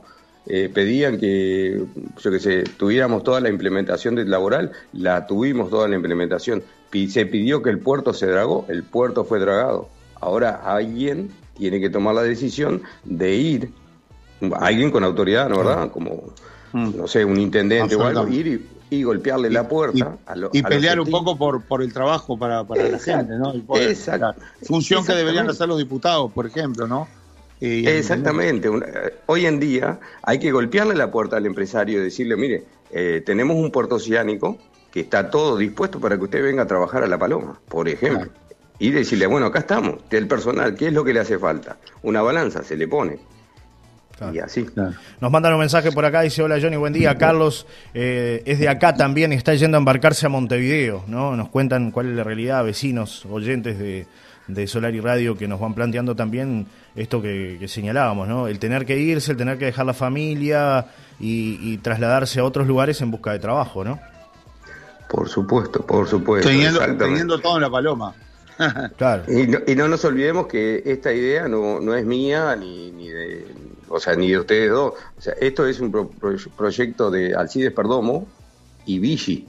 Eh, 0.48 0.70
pedían 0.72 1.18
que, 1.18 1.85
que 2.22 2.38
sé, 2.38 2.62
tuviéramos 2.76 3.24
toda 3.24 3.40
la 3.40 3.48
implementación 3.48 4.14
del 4.14 4.30
laboral, 4.30 4.70
la 4.92 5.26
tuvimos 5.26 5.70
toda 5.70 5.88
la 5.88 5.96
implementación. 5.96 6.62
se 7.09 7.26
pidió 7.26 7.62
que 7.62 7.70
el 7.70 7.80
puerto 7.80 8.14
se 8.14 8.26
dragó, 8.26 8.64
el 8.68 8.85
puerto 8.85 9.24
fue 9.24 9.40
dragado. 9.40 9.88
Ahora 10.20 10.62
alguien 10.64 11.30
tiene 11.59 11.80
que 11.80 11.90
tomar 11.90 12.14
la 12.14 12.22
decisión 12.22 12.82
de 13.04 13.35
ir, 13.35 13.70
alguien 14.59 14.90
con 14.90 15.05
autoridad, 15.05 15.49
¿no 15.49 15.59
verdad? 15.59 15.90
Como, 15.90 16.33
mm. 16.72 16.96
no 16.96 17.09
sé, 17.09 17.25
un 17.25 17.38
intendente 17.40 17.94
o 17.96 18.05
algo, 18.05 18.29
ir 18.29 18.46
y 18.46 18.77
y 18.90 19.03
golpearle 19.03 19.51
la 19.51 19.68
puerta. 19.68 20.16
Y, 20.53 20.62
pelear 20.62 21.01
un 21.01 21.11
poco 21.11 21.37
por, 21.37 21.62
por 21.62 21.83
el 21.83 21.92
trabajo 21.92 22.38
para, 22.38 22.62
la 22.62 22.99
gente, 22.99 23.35
¿no? 23.37 23.55
Exacto. 23.77 24.40
Función 24.62 25.05
que 25.05 25.12
deberían 25.14 25.49
hacer 25.49 25.68
los 25.68 25.79
diputados, 25.79 26.33
por 26.33 26.46
ejemplo, 26.46 26.87
¿no? 26.87 27.09
Exactamente. 27.61 28.70
hoy 29.27 29.46
en 29.46 29.59
día 29.59 29.99
hay 30.22 30.38
que 30.38 30.53
golpearle 30.53 30.94
la 30.94 31.11
puerta 31.11 31.37
al 31.37 31.46
empresario 31.46 32.01
y 32.01 32.05
decirle, 32.05 32.37
mire, 32.37 32.64
eh, 32.92 33.22
tenemos 33.25 33.57
un 33.57 33.70
puerto 33.70 33.96
oceánico 33.96 34.59
que 34.92 35.01
está 35.01 35.31
todo 35.31 35.57
dispuesto 35.57 35.99
para 35.99 36.16
que 36.16 36.25
usted 36.25 36.42
venga 36.42 36.62
a 36.62 36.66
trabajar 36.66 37.03
a 37.03 37.07
La 37.07 37.18
Paloma, 37.18 37.59
por 37.68 37.88
ejemplo. 37.88 38.31
Y 38.79 38.90
decirle, 38.90 39.27
bueno, 39.27 39.46
acá 39.46 39.61
estamos, 39.61 39.96
el 40.11 40.29
personal, 40.29 40.75
¿qué 40.75 40.88
es 40.88 40.92
lo 40.92 41.03
que 41.03 41.14
le 41.14 41.20
hace 41.20 41.38
falta? 41.38 41.79
Una 42.03 42.20
balanza, 42.20 42.62
se 42.62 42.77
le 42.77 42.87
pone. 42.87 43.18
Y 44.33 44.38
así. 44.38 44.66
Nos 45.20 45.31
mandan 45.31 45.52
un 45.52 45.61
mensaje 45.61 45.92
por 45.92 46.05
acá, 46.05 46.22
dice, 46.22 46.42
hola 46.42 46.59
Johnny, 46.61 46.76
buen 46.76 46.92
día. 46.92 47.16
Carlos 47.16 47.66
eh, 47.92 48.42
es 48.46 48.59
de 48.59 48.68
acá 48.68 48.94
también 48.94 49.33
y 49.33 49.37
está 49.37 49.55
yendo 49.55 49.76
a 49.76 49.79
embarcarse 49.79 50.24
a 50.26 50.29
Montevideo, 50.31 51.05
¿no? 51.07 51.37
Nos 51.37 51.50
cuentan 51.50 51.90
cuál 51.90 52.11
es 52.11 52.16
la 52.16 52.24
realidad, 52.24 52.64
vecinos, 52.64 53.26
oyentes 53.26 53.79
de, 53.79 54.07
de 54.48 54.66
Solar 54.66 54.94
y 54.94 55.00
Radio 55.00 55.37
que 55.37 55.46
nos 55.46 55.61
van 55.61 55.74
planteando 55.74 56.14
también 56.16 56.66
esto 56.94 57.20
que, 57.20 57.62
señalábamos, 57.68 58.26
¿no? 58.26 58.48
El 58.48 58.59
tener 58.59 58.87
que 58.87 58.98
irse, 58.98 59.33
el 59.33 59.37
tener 59.37 59.59
que 59.59 59.66
dejar 59.66 59.85
la 59.85 59.94
familia 59.94 60.87
y, 61.18 61.76
trasladarse 61.79 62.40
a 62.40 62.44
otros 62.44 62.66
lugares 62.66 63.00
en 63.02 63.11
busca 63.11 63.33
de 63.33 63.38
trabajo, 63.38 63.85
¿no? 63.85 64.00
Por 65.11 65.29
supuesto, 65.29 65.85
por 65.85 66.09
supuesto. 66.09 66.48
Teniendo, 66.48 67.38
todo 67.38 67.57
en 67.57 67.62
la 67.62 67.70
paloma. 67.70 68.14
claro. 68.96 69.24
Y 69.29 69.46
no, 69.46 69.59
y 69.66 69.74
no, 69.76 69.88
nos 69.88 70.05
olvidemos 70.05 70.46
que 70.46 70.83
esta 70.87 71.12
idea 71.12 71.46
no, 71.46 71.79
no 71.81 71.94
es 71.94 72.05
mía 72.07 72.57
ni, 72.57 72.90
ni 72.90 73.09
de 73.09 73.46
o 73.88 74.01
sea, 74.01 74.14
ni 74.14 74.31
de 74.31 74.38
ustedes 74.38 74.70
dos. 74.70 74.94
O 75.16 75.20
sea, 75.20 75.35
esto 75.40 75.66
es 75.66 75.81
un 75.81 75.90
proyecto 76.57 77.11
de 77.11 77.35
Alcides 77.35 77.72
Perdomo 77.72 78.27
y 78.85 78.99
Vichy. 78.99 79.46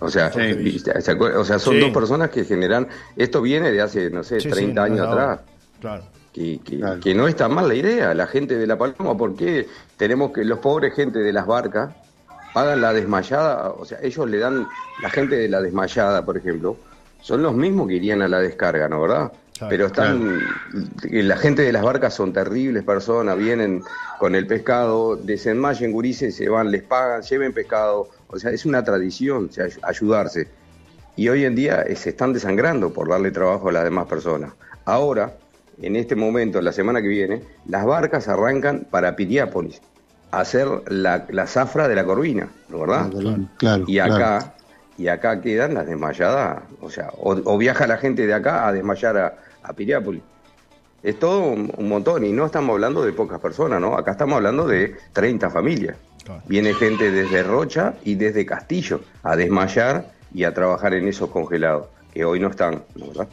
O 0.00 0.10
sea, 0.10 0.30
o 0.30 1.44
sea 1.44 1.58
son 1.58 1.80
dos 1.80 1.90
personas 1.90 2.30
que 2.30 2.44
generan. 2.44 2.88
Esto 3.16 3.40
viene 3.40 3.70
de 3.70 3.80
hace, 3.80 4.10
no 4.10 4.22
sé, 4.22 4.38
30 4.38 4.82
años 4.82 5.06
atrás. 5.06 5.40
Claro. 5.80 6.04
Que, 6.32 6.60
que, 7.00 7.14
no 7.14 7.28
está 7.28 7.48
mal 7.48 7.68
la 7.68 7.76
idea, 7.76 8.12
la 8.12 8.26
gente 8.26 8.56
de 8.56 8.66
La 8.66 8.76
Paloma, 8.76 9.16
¿por 9.16 9.36
qué 9.36 9.68
tenemos 9.96 10.32
que 10.32 10.44
los 10.44 10.58
pobres 10.58 10.92
gente 10.92 11.20
de 11.20 11.32
las 11.32 11.46
barcas 11.46 11.94
pagan 12.54 12.80
la 12.80 12.92
desmayada, 12.92 13.70
o 13.70 13.84
sea, 13.84 13.98
ellos 14.00 14.30
le 14.30 14.38
dan, 14.38 14.66
la 15.02 15.10
gente 15.10 15.36
de 15.36 15.48
la 15.48 15.60
desmayada, 15.60 16.24
por 16.24 16.36
ejemplo, 16.36 16.76
son 17.20 17.42
los 17.42 17.52
mismos 17.52 17.88
que 17.88 17.94
irían 17.94 18.22
a 18.22 18.28
la 18.28 18.38
descarga, 18.38 18.88
¿no 18.88 19.02
verdad? 19.02 19.32
Pero 19.68 19.86
están, 19.86 20.40
la 21.10 21.36
gente 21.36 21.62
de 21.62 21.72
las 21.72 21.82
barcas 21.82 22.14
son 22.14 22.32
terribles 22.32 22.82
personas, 22.82 23.38
vienen 23.38 23.82
con 24.18 24.34
el 24.34 24.46
pescado, 24.46 25.16
desenmayen 25.16 25.92
gurises, 25.92 26.34
se 26.34 26.48
van, 26.48 26.72
les 26.72 26.82
pagan, 26.82 27.22
lleven 27.22 27.52
pescado, 27.52 28.08
o 28.26 28.38
sea, 28.38 28.50
es 28.50 28.66
una 28.66 28.82
tradición 28.82 29.48
ayudarse. 29.82 30.48
Y 31.16 31.28
hoy 31.28 31.44
en 31.44 31.54
día 31.54 31.82
eh, 31.82 31.94
se 31.94 32.10
están 32.10 32.32
desangrando 32.32 32.92
por 32.92 33.08
darle 33.08 33.30
trabajo 33.30 33.68
a 33.68 33.72
las 33.72 33.84
demás 33.84 34.06
personas. 34.06 34.52
Ahora, 34.84 35.34
en 35.80 35.94
este 35.94 36.16
momento, 36.16 36.60
la 36.60 36.72
semana 36.72 37.00
que 37.00 37.08
viene, 37.08 37.42
las 37.66 37.84
barcas 37.84 38.26
arrancan 38.26 38.86
para 38.90 39.14
Piriápolis, 39.14 39.80
a 40.32 40.40
hacer 40.40 40.68
la, 40.88 41.46
zafra 41.46 41.86
de 41.86 41.94
la 41.94 42.04
Corvina, 42.04 42.48
¿no 42.68 42.80
verdad? 42.80 43.10
Claro, 43.56 43.84
y 43.86 44.00
acá, 44.00 44.54
y 44.98 45.06
acá 45.06 45.40
quedan 45.40 45.74
las 45.74 45.86
desmayadas, 45.86 46.62
o 46.80 46.90
sea, 46.90 47.10
o, 47.16 47.56
viaja 47.56 47.86
la 47.86 47.98
gente 47.98 48.26
de 48.26 48.34
acá 48.34 48.66
a 48.66 48.72
desmayar 48.72 49.16
a, 49.16 49.34
a 49.64 49.72
Piriápolis. 49.72 50.22
Es 51.02 51.18
todo 51.18 51.40
un, 51.40 51.88
montón 51.88 52.24
y 52.24 52.32
no 52.32 52.46
estamos 52.46 52.74
hablando 52.74 53.04
de 53.04 53.12
pocas 53.12 53.40
personas, 53.40 53.80
¿no? 53.80 53.96
Acá 53.96 54.12
estamos 54.12 54.36
hablando 54.36 54.66
de 54.66 54.96
30 55.12 55.50
familias. 55.50 55.96
Viene 56.46 56.72
gente 56.72 57.10
desde 57.10 57.42
Rocha 57.42 57.94
y 58.04 58.14
desde 58.14 58.46
Castillo 58.46 59.02
a 59.22 59.36
desmayar 59.36 60.12
y 60.32 60.44
a 60.44 60.54
trabajar 60.54 60.94
en 60.94 61.06
esos 61.06 61.28
congelados, 61.28 61.88
que 62.12 62.24
hoy 62.24 62.40
no 62.40 62.48
están, 62.48 62.82
¿verdad? 62.94 63.28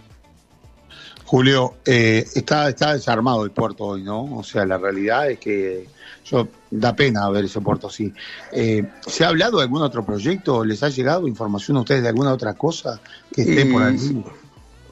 Julio, 1.24 1.76
eh, 1.86 2.26
está, 2.36 2.68
está 2.68 2.94
desarmado 2.94 3.46
el 3.46 3.52
puerto 3.52 3.86
hoy, 3.86 4.04
¿no? 4.04 4.24
O 4.36 4.44
sea, 4.44 4.66
la 4.66 4.78
realidad 4.78 5.32
es 5.32 5.40
que 5.40 5.88
yo 6.26 6.50
da 6.70 6.94
pena 6.94 7.30
ver 7.30 7.46
ese 7.46 7.62
puerto 7.62 7.88
así. 7.88 8.14
Eh, 8.52 8.84
¿Se 9.08 9.24
ha 9.24 9.30
hablado 9.30 9.58
de 9.58 9.64
algún 9.64 9.82
otro 9.82 10.06
proyecto? 10.06 10.66
¿Les 10.66 10.84
ha 10.84 10.90
llegado 10.90 11.30
información 11.30 11.78
a 11.78 11.82
ustedes 11.82 12.04
de 12.04 12.10
alguna 12.10 12.34
otra 12.34 12.54
cosa 12.54 13.00
que 13.34 13.44
esté 13.44 13.66
por 13.66 13.82
ahí? 13.82 14.24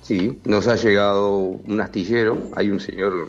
Sí, 0.09 0.39
nos 0.43 0.67
ha 0.67 0.75
llegado 0.75 1.37
un 1.37 1.81
astillero. 1.81 2.49
Hay 2.55 2.71
un 2.71 2.79
señor, 2.79 3.27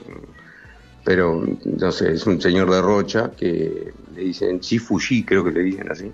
pero 1.04 1.44
no 1.62 1.92
sé, 1.92 2.12
es 2.12 2.26
un 2.26 2.40
señor 2.40 2.70
de 2.70 2.80
Rocha 2.80 3.32
que 3.36 3.92
le 4.16 4.20
dicen 4.22 4.60
Chifushi, 4.60 5.26
creo 5.26 5.44
que 5.44 5.50
le 5.50 5.60
dicen 5.60 5.92
así. 5.92 6.10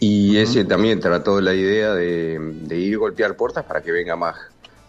Y 0.00 0.36
ese 0.38 0.64
también 0.64 0.98
trató 0.98 1.40
la 1.40 1.54
idea 1.54 1.94
de, 1.94 2.40
de 2.40 2.76
ir 2.76 2.96
a 2.96 2.98
golpear 2.98 3.36
puertas 3.36 3.62
para 3.66 3.82
que 3.82 3.92
venga 3.92 4.16
más 4.16 4.34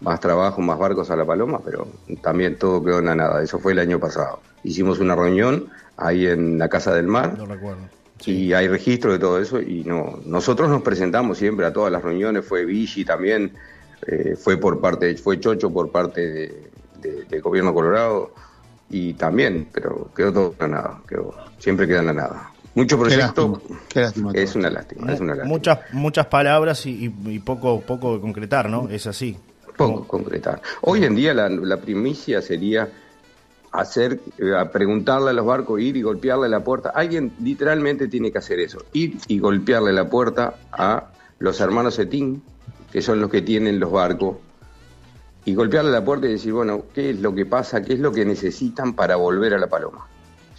más 0.00 0.18
trabajo, 0.18 0.60
más 0.60 0.76
barcos 0.76 1.08
a 1.08 1.14
la 1.14 1.24
Paloma, 1.24 1.60
pero 1.64 1.86
también 2.20 2.58
todo 2.58 2.82
quedó 2.82 2.98
en 2.98 3.04
la 3.04 3.14
nada. 3.14 3.40
Eso 3.44 3.60
fue 3.60 3.74
el 3.74 3.78
año 3.78 4.00
pasado. 4.00 4.40
Hicimos 4.64 4.98
una 4.98 5.14
reunión 5.14 5.68
ahí 5.96 6.26
en 6.26 6.58
la 6.58 6.68
Casa 6.68 6.92
del 6.92 7.06
Mar. 7.06 7.38
No 7.38 7.46
recuerdo. 7.46 7.88
Y 8.24 8.54
hay 8.54 8.66
registro 8.66 9.12
de 9.12 9.20
todo 9.20 9.38
eso 9.38 9.60
y 9.60 9.84
no 9.84 10.18
nosotros 10.26 10.68
nos 10.68 10.82
presentamos 10.82 11.38
siempre 11.38 11.64
a 11.64 11.72
todas 11.72 11.92
las 11.92 12.02
reuniones, 12.02 12.44
fue 12.44 12.64
Vichy 12.64 13.04
también, 13.04 13.52
eh, 14.06 14.36
fue 14.36 14.56
por 14.56 14.80
parte, 14.80 15.14
fue 15.16 15.40
Chocho 15.40 15.70
por 15.70 15.90
parte 15.90 16.20
de, 17.00 17.24
del 17.28 17.40
gobierno 17.40 17.72
colorado 17.72 18.32
y 18.90 19.14
también, 19.14 19.68
pero 19.72 20.10
quedó 20.14 20.32
todo 20.32 20.54
en 20.60 20.72
la 20.72 20.82
nada, 20.82 21.00
quedó, 21.08 21.34
siempre 21.58 21.86
queda 21.86 22.00
en 22.00 22.06
la 22.06 22.12
nada. 22.12 22.50
Mucho 22.74 22.98
proyecto 22.98 23.62
es 24.34 24.54
una 24.54 24.68
lástima, 24.68 25.10
es 25.10 25.20
una 25.20 25.34
lástima. 25.34 25.48
Muchas, 25.48 25.78
muchas 25.92 26.26
palabras 26.26 26.84
y, 26.84 27.10
y, 27.24 27.38
poco, 27.38 27.80
poco 27.80 28.16
de 28.16 28.20
concretar, 28.20 28.68
¿no? 28.68 28.90
Es 28.90 29.06
así. 29.06 29.38
Poco 29.78 30.06
concretar. 30.06 30.60
Hoy 30.82 31.04
en 31.04 31.14
día 31.14 31.32
la, 31.32 31.76
primicia 31.78 32.42
sería 32.42 32.86
hacer, 33.72 34.20
eh, 34.36 34.52
preguntarle 34.70 35.30
a 35.30 35.32
los 35.32 35.46
barcos, 35.46 35.80
ir 35.80 35.96
y 35.96 36.02
golpearle 36.02 36.50
la 36.50 36.62
puerta. 36.62 36.90
Alguien 36.90 37.32
literalmente 37.40 38.08
tiene 38.08 38.30
que 38.30 38.38
hacer 38.38 38.60
eso, 38.60 38.84
ir 38.92 39.16
y 39.26 39.38
golpearle 39.38 39.94
la 39.94 40.10
puerta 40.10 40.56
a 40.70 41.12
los 41.38 41.58
hermanos 41.62 41.98
Etín, 41.98 42.42
que 42.92 43.02
son 43.02 43.20
los 43.20 43.30
que 43.30 43.42
tienen 43.42 43.78
los 43.80 43.90
barcos, 43.92 44.36
y 45.46 45.54
golpearle 45.54 45.92
la 45.92 46.04
puerta 46.04 46.26
y 46.26 46.32
decir, 46.32 46.52
bueno, 46.52 46.86
¿qué 46.92 47.10
es 47.10 47.20
lo 47.20 47.32
que 47.32 47.46
pasa? 47.46 47.80
¿Qué 47.80 47.94
es 47.94 48.00
lo 48.00 48.12
que 48.12 48.24
necesitan 48.24 48.94
para 48.94 49.14
volver 49.14 49.54
a 49.54 49.58
la 49.58 49.68
paloma? 49.68 50.06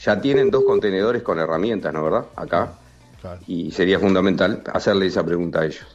Ya 0.02 0.20
tienen 0.22 0.50
dos 0.50 0.64
contenedores 0.64 1.24
con 1.24 1.40
herramientas, 1.40 1.94
¿no 1.94 2.04
verdad? 2.04 2.26
Acá. 2.36 2.72
Y 3.48 3.70
sería 3.72 4.00
fundamental 4.00 4.64
hacerle 4.74 5.08
esa 5.08 5.26
pregunta 5.26 5.60
a 5.60 5.66
ellos. 5.66 5.86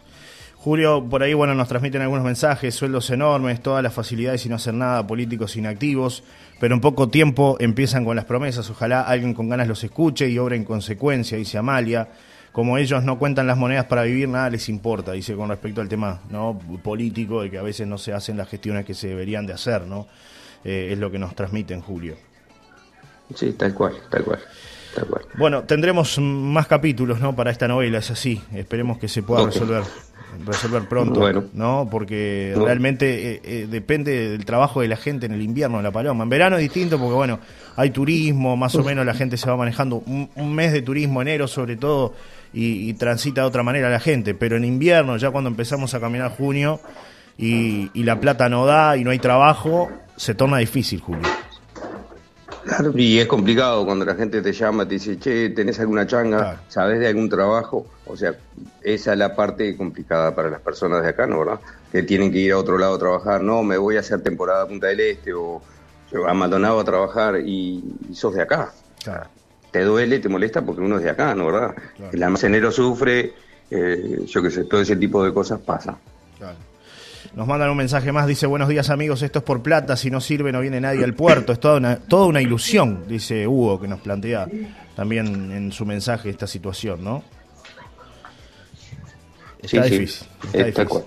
Julio, 0.57 1.05
por 1.09 1.23
ahí 1.23 1.33
bueno, 1.33 1.55
nos 1.55 1.69
transmiten 1.69 2.03
algunos 2.03 2.25
mensajes, 2.25 2.75
sueldos 2.75 3.09
enormes, 3.11 3.63
todas 3.63 3.83
las 3.83 3.95
facilidades 3.95 4.45
y 4.45 4.51
no 4.51 4.57
hacer 4.57 4.75
nada, 4.75 5.07
políticos 5.07 5.57
inactivos, 5.57 6.23
pero 6.61 6.75
en 6.75 6.81
poco 6.81 7.09
tiempo 7.09 7.57
empiezan 7.59 8.05
con 8.05 8.15
las 8.15 8.27
promesas, 8.27 8.69
ojalá 8.71 9.01
alguien 9.01 9.35
con 9.35 9.49
ganas 9.49 9.67
los 9.67 9.83
escuche 9.83 10.29
y 10.29 10.39
obra 10.39 10.55
en 10.55 10.65
consecuencia, 10.65 11.39
dice 11.39 11.59
Amalia. 11.59 12.09
Como 12.53 12.77
ellos 12.77 13.03
no 13.03 13.19
cuentan 13.19 13.47
las 13.47 13.57
monedas 13.57 13.87
para 13.87 14.03
vivir, 14.03 14.29
nada 14.29 14.51
les 14.51 14.69
importa, 14.69 15.13
dice 15.13 15.35
con 15.35 15.49
respecto 15.49 15.81
al 15.81 15.89
tema 15.89 16.21
¿no? 16.29 16.59
político, 16.83 17.43
de 17.43 17.51
que 17.51 17.59
a 17.59 17.63
veces 17.63 17.87
no 17.87 17.97
se 17.97 18.13
hacen 18.13 18.37
las 18.37 18.49
gestiones 18.49 18.85
que 18.85 18.95
se 18.95 19.09
deberían 19.09 19.47
de 19.47 19.55
hacer, 19.55 19.87
¿no? 19.87 20.07
Eh, 20.65 20.91
es 20.93 20.99
lo 20.99 21.11
que 21.11 21.19
nos 21.19 21.35
transmiten, 21.35 21.81
Julio. 21.81 22.17
Sí, 23.35 23.53
tal 23.55 23.75
cual, 23.75 23.95
tal 24.11 24.25
cual. 24.25 24.39
Tal 24.95 25.07
cual. 25.07 25.25
Bueno, 25.39 25.63
tendremos 25.63 26.19
más 26.19 26.67
capítulos 26.67 27.19
¿no? 27.21 27.35
para 27.35 27.51
esta 27.51 27.67
novela, 27.67 27.99
es 27.99 28.11
así. 28.11 28.41
Esperemos 28.53 28.99
que 28.99 29.09
se 29.09 29.23
pueda 29.23 29.47
resolver 29.47 29.83
resolver 30.45 30.89
pronto, 30.89 31.49
¿no? 31.53 31.89
Porque 31.91 32.55
realmente 32.57 33.35
eh, 33.35 33.41
eh, 33.45 33.67
depende 33.71 34.31
del 34.31 34.45
trabajo 34.45 34.81
de 34.81 34.89
la 34.89 34.97
gente 34.97 35.27
en 35.27 35.33
el 35.33 35.43
invierno 35.43 35.77
de 35.79 35.83
La 35.83 35.91
Paloma. 35.91 36.25
En 36.25 36.31
verano 36.31 36.57
es 36.57 36.63
distinto 36.63 36.99
porque, 36.99 37.15
bueno, 37.15 37.39
hay 37.77 37.91
turismo, 37.91 38.57
más 38.57 38.75
o 38.75 38.83
menos 38.83 39.05
la 39.05 39.15
gente 39.15 39.37
se 39.37 39.49
va 39.49 39.57
manejando 39.57 40.03
un, 40.07 40.55
mes 40.55 40.73
de 40.73 40.83
turismo, 40.83 41.23
enero 41.23 41.47
sobre 41.49 41.77
todo, 41.77 42.15
y, 42.53 42.93
transita 42.95 43.43
de 43.43 43.47
otra 43.47 43.63
manera 43.63 43.89
la 43.91 44.01
gente. 44.01 44.35
Pero 44.35 44.57
en 44.57 44.65
invierno, 44.65 45.17
ya 45.17 45.31
cuando 45.31 45.49
empezamos 45.49 45.95
a 45.95 46.01
caminar 46.01 46.31
junio 46.37 46.81
y, 47.39 47.91
y 47.95 48.05
la 48.05 48.21
plata 48.21 48.49
no 48.49 48.67
da 48.67 48.97
y 48.97 49.05
no 49.05 49.11
hay 49.11 49.19
trabajo, 49.19 49.91
se 50.17 50.35
torna 50.35 50.59
difícil, 50.59 51.01
Julio. 51.01 51.29
Y 52.95 53.19
es 53.19 53.27
complicado 53.27 53.85
cuando 53.85 54.05
la 54.05 54.15
gente 54.15 54.41
te 54.41 54.53
llama, 54.53 54.87
te 54.87 54.95
dice, 54.95 55.19
che, 55.19 55.51
¿tenés 55.51 55.81
alguna 55.81 56.07
changa? 56.07 56.63
¿Sabes 56.69 57.01
de 57.01 57.09
algún 57.09 57.29
trabajo? 57.29 57.87
O 58.07 58.17
sea, 58.17 58.35
esa 58.83 59.13
es 59.13 59.19
la 59.19 59.35
parte 59.35 59.77
complicada 59.77 60.35
para 60.35 60.49
las 60.49 60.61
personas 60.61 61.03
de 61.03 61.09
acá, 61.09 61.27
¿no? 61.27 61.41
¿verdad? 61.41 61.61
Que 61.91 62.03
tienen 62.03 62.31
que 62.31 62.39
ir 62.39 62.53
a 62.53 62.59
otro 62.59 62.79
lado 62.79 62.95
a 62.95 62.99
trabajar. 62.99 63.43
No, 63.43 63.63
me 63.63 63.77
voy 63.79 63.97
a 63.97 64.01
hacer 64.01 64.21
temporada 64.23 64.67
Punta 64.67 64.87
del 64.89 65.01
Este 65.01 65.33
o 65.35 65.61
a 66.27 66.35
Maldonado 66.35 66.79
a 66.79 66.85
trabajar 66.85 67.41
y, 67.41 67.83
sos 68.13 68.35
de 68.35 68.43
acá. 68.43 68.73
Te 69.73 69.83
duele, 69.83 70.19
te 70.19 70.29
molesta 70.29 70.63
porque 70.65 70.83
uno 70.83 70.99
es 70.99 71.03
de 71.03 71.11
acá, 71.11 71.35
¿no? 71.35 71.47
¿verdad? 71.47 71.75
El 72.13 72.23
almacenero 72.23 72.71
sufre, 72.71 73.33
eh, 73.71 74.21
yo 74.27 74.43
qué 74.43 74.51
sé, 74.51 74.65
todo 74.65 74.83
ese 74.83 74.97
tipo 74.97 75.25
de 75.25 75.33
cosas 75.33 75.61
pasa. 75.61 75.97
Claro. 76.39 76.57
Nos 77.35 77.47
mandan 77.47 77.71
un 77.71 77.79
mensaje 77.79 78.13
más, 78.13 78.27
dice, 78.27 78.47
buenos 78.47 78.69
días 78.69 78.91
amigos, 78.91 79.23
esto 79.23 79.39
es 79.39 79.45
por 79.45 79.63
plata, 79.63 79.97
si 79.97 80.11
no 80.11 80.21
sirve 80.21 80.53
no 80.53 80.61
viene 80.61 80.81
nadie 80.81 81.03
al 81.03 81.15
puerto, 81.15 81.55
es 81.55 81.61
toda 81.61 81.79
una, 81.79 81.97
toda 81.97 82.27
una 82.27 82.43
ilusión, 82.43 83.05
dice 83.09 83.49
Hugo, 83.49 83.81
que 83.81 83.89
nos 83.89 84.01
plantea 84.01 84.47
también 84.95 85.51
en 85.51 85.73
su 85.73 85.87
mensaje 85.87 86.29
esta 86.29 86.47
situación, 86.47 87.03
¿no? 87.03 87.23
Está 89.63 89.85
difícil. 89.85 90.29
Está 90.53 90.65
difícil. 90.65 91.03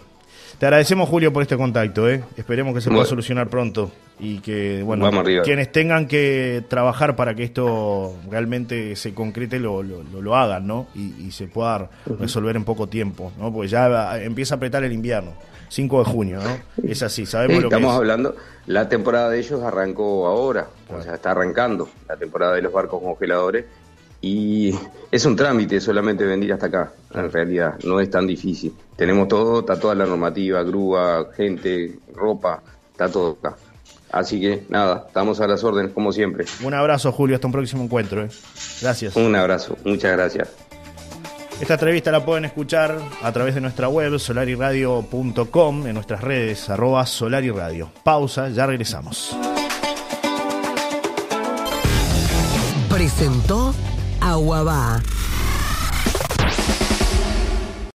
Te 0.60 0.65
agradecemos, 0.65 1.10
Julio, 1.10 1.34
por 1.34 1.41
este 1.41 1.58
contacto. 1.58 2.10
¿eh? 2.10 2.24
Esperemos 2.38 2.74
que 2.74 2.82
se 2.82 2.89
pueda 2.89 3.06
solucionar 3.06 3.50
pronto 3.50 3.91
y 4.20 4.39
que, 4.39 4.82
bueno, 4.84 5.12
quienes 5.44 5.72
tengan 5.72 6.08
que 6.08 6.63
trabajar 6.70 7.15
para 7.18 7.36
que 7.36 7.44
esto 7.44 8.15
realmente 8.30 8.96
se 8.96 9.13
concrete 9.13 9.60
lo, 9.60 9.84
lo, 9.84 10.36
hagan, 10.36 10.65
¿no? 10.65 10.88
Y, 10.96 11.32
se 11.32 11.48
pueda 11.48 11.89
resolver 12.20 12.56
en 12.56 12.63
poco 12.63 12.88
tiempo, 12.88 13.34
¿no? 13.38 13.52
Porque 13.52 13.68
ya 13.68 14.18
empieza 14.22 14.56
a 14.56 14.58
apretar 14.58 14.84
el 14.84 14.94
invierno. 14.94 15.34
5 15.68 16.04
de 16.04 16.06
junio, 16.06 16.39
¿no? 16.41 16.89
Es 16.89 17.02
así, 17.02 17.26
sabemos 17.26 17.63
lo 17.63 17.70
que 17.70 17.76
Estamos 17.76 17.98
hablando, 17.98 18.36
la 18.68 18.88
temporada 18.88 19.30
de 19.32 19.39
ellos 19.39 19.62
arrancó 19.63 20.28
ahora, 20.28 20.68
o 20.89 21.02
sea, 21.02 21.15
está 21.15 21.32
arrancando 21.32 21.89
la 22.08 22.15
temporada 22.15 22.54
de 22.54 22.62
los 22.62 22.72
barcos 22.72 23.02
congeladores 23.02 23.65
y 24.26 24.74
es 25.12 25.24
un 25.28 25.36
trámite 25.36 25.80
solamente 25.80 26.26
venir 26.26 26.52
hasta 26.52 26.66
acá, 26.66 26.92
en 27.14 27.32
realidad, 27.32 27.76
no 27.84 28.00
es 28.00 28.10
tan 28.10 28.26
difícil. 28.26 28.74
Tenemos 28.96 29.28
todo, 29.28 29.60
está 29.60 29.80
toda 29.80 29.94
la 29.94 30.08
normativa, 30.08 30.64
grúa, 30.64 31.28
gente, 31.38 32.00
ropa, 32.12 32.64
está 32.92 33.08
todo 33.08 33.38
acá. 33.40 33.56
Así 34.12 34.42
que 34.42 34.64
nada, 34.68 35.04
estamos 35.08 35.40
a 35.42 35.48
las 35.48 35.64
órdenes 35.64 35.92
como 35.92 36.12
siempre. 36.12 36.46
Un 36.64 36.74
abrazo 36.74 37.12
Julio, 37.12 37.36
hasta 37.36 37.46
un 37.46 37.54
próximo 37.54 37.84
encuentro. 37.84 38.24
¿eh? 38.24 38.30
Gracias. 38.82 39.16
Un 39.16 39.36
abrazo, 39.36 39.78
muchas 39.86 40.14
gracias. 40.14 40.50
Esta 41.62 41.76
entrevista 41.76 42.12
la 42.12 42.26
pueden 42.26 42.46
escuchar 42.46 42.98
a 43.22 43.32
través 43.32 43.54
de 43.54 43.62
nuestra 43.62 43.90
web 43.90 44.18
solariradio.com, 44.18 45.86
en 45.86 45.94
nuestras 45.94 46.22
redes 46.22 46.68
arroba 46.68 47.06
solariradio. 47.06 47.92
Pausa, 48.04 48.50
ya 48.50 48.66
regresamos. 48.66 49.38
Presentó 52.90 53.76
Aguabá 54.36 55.02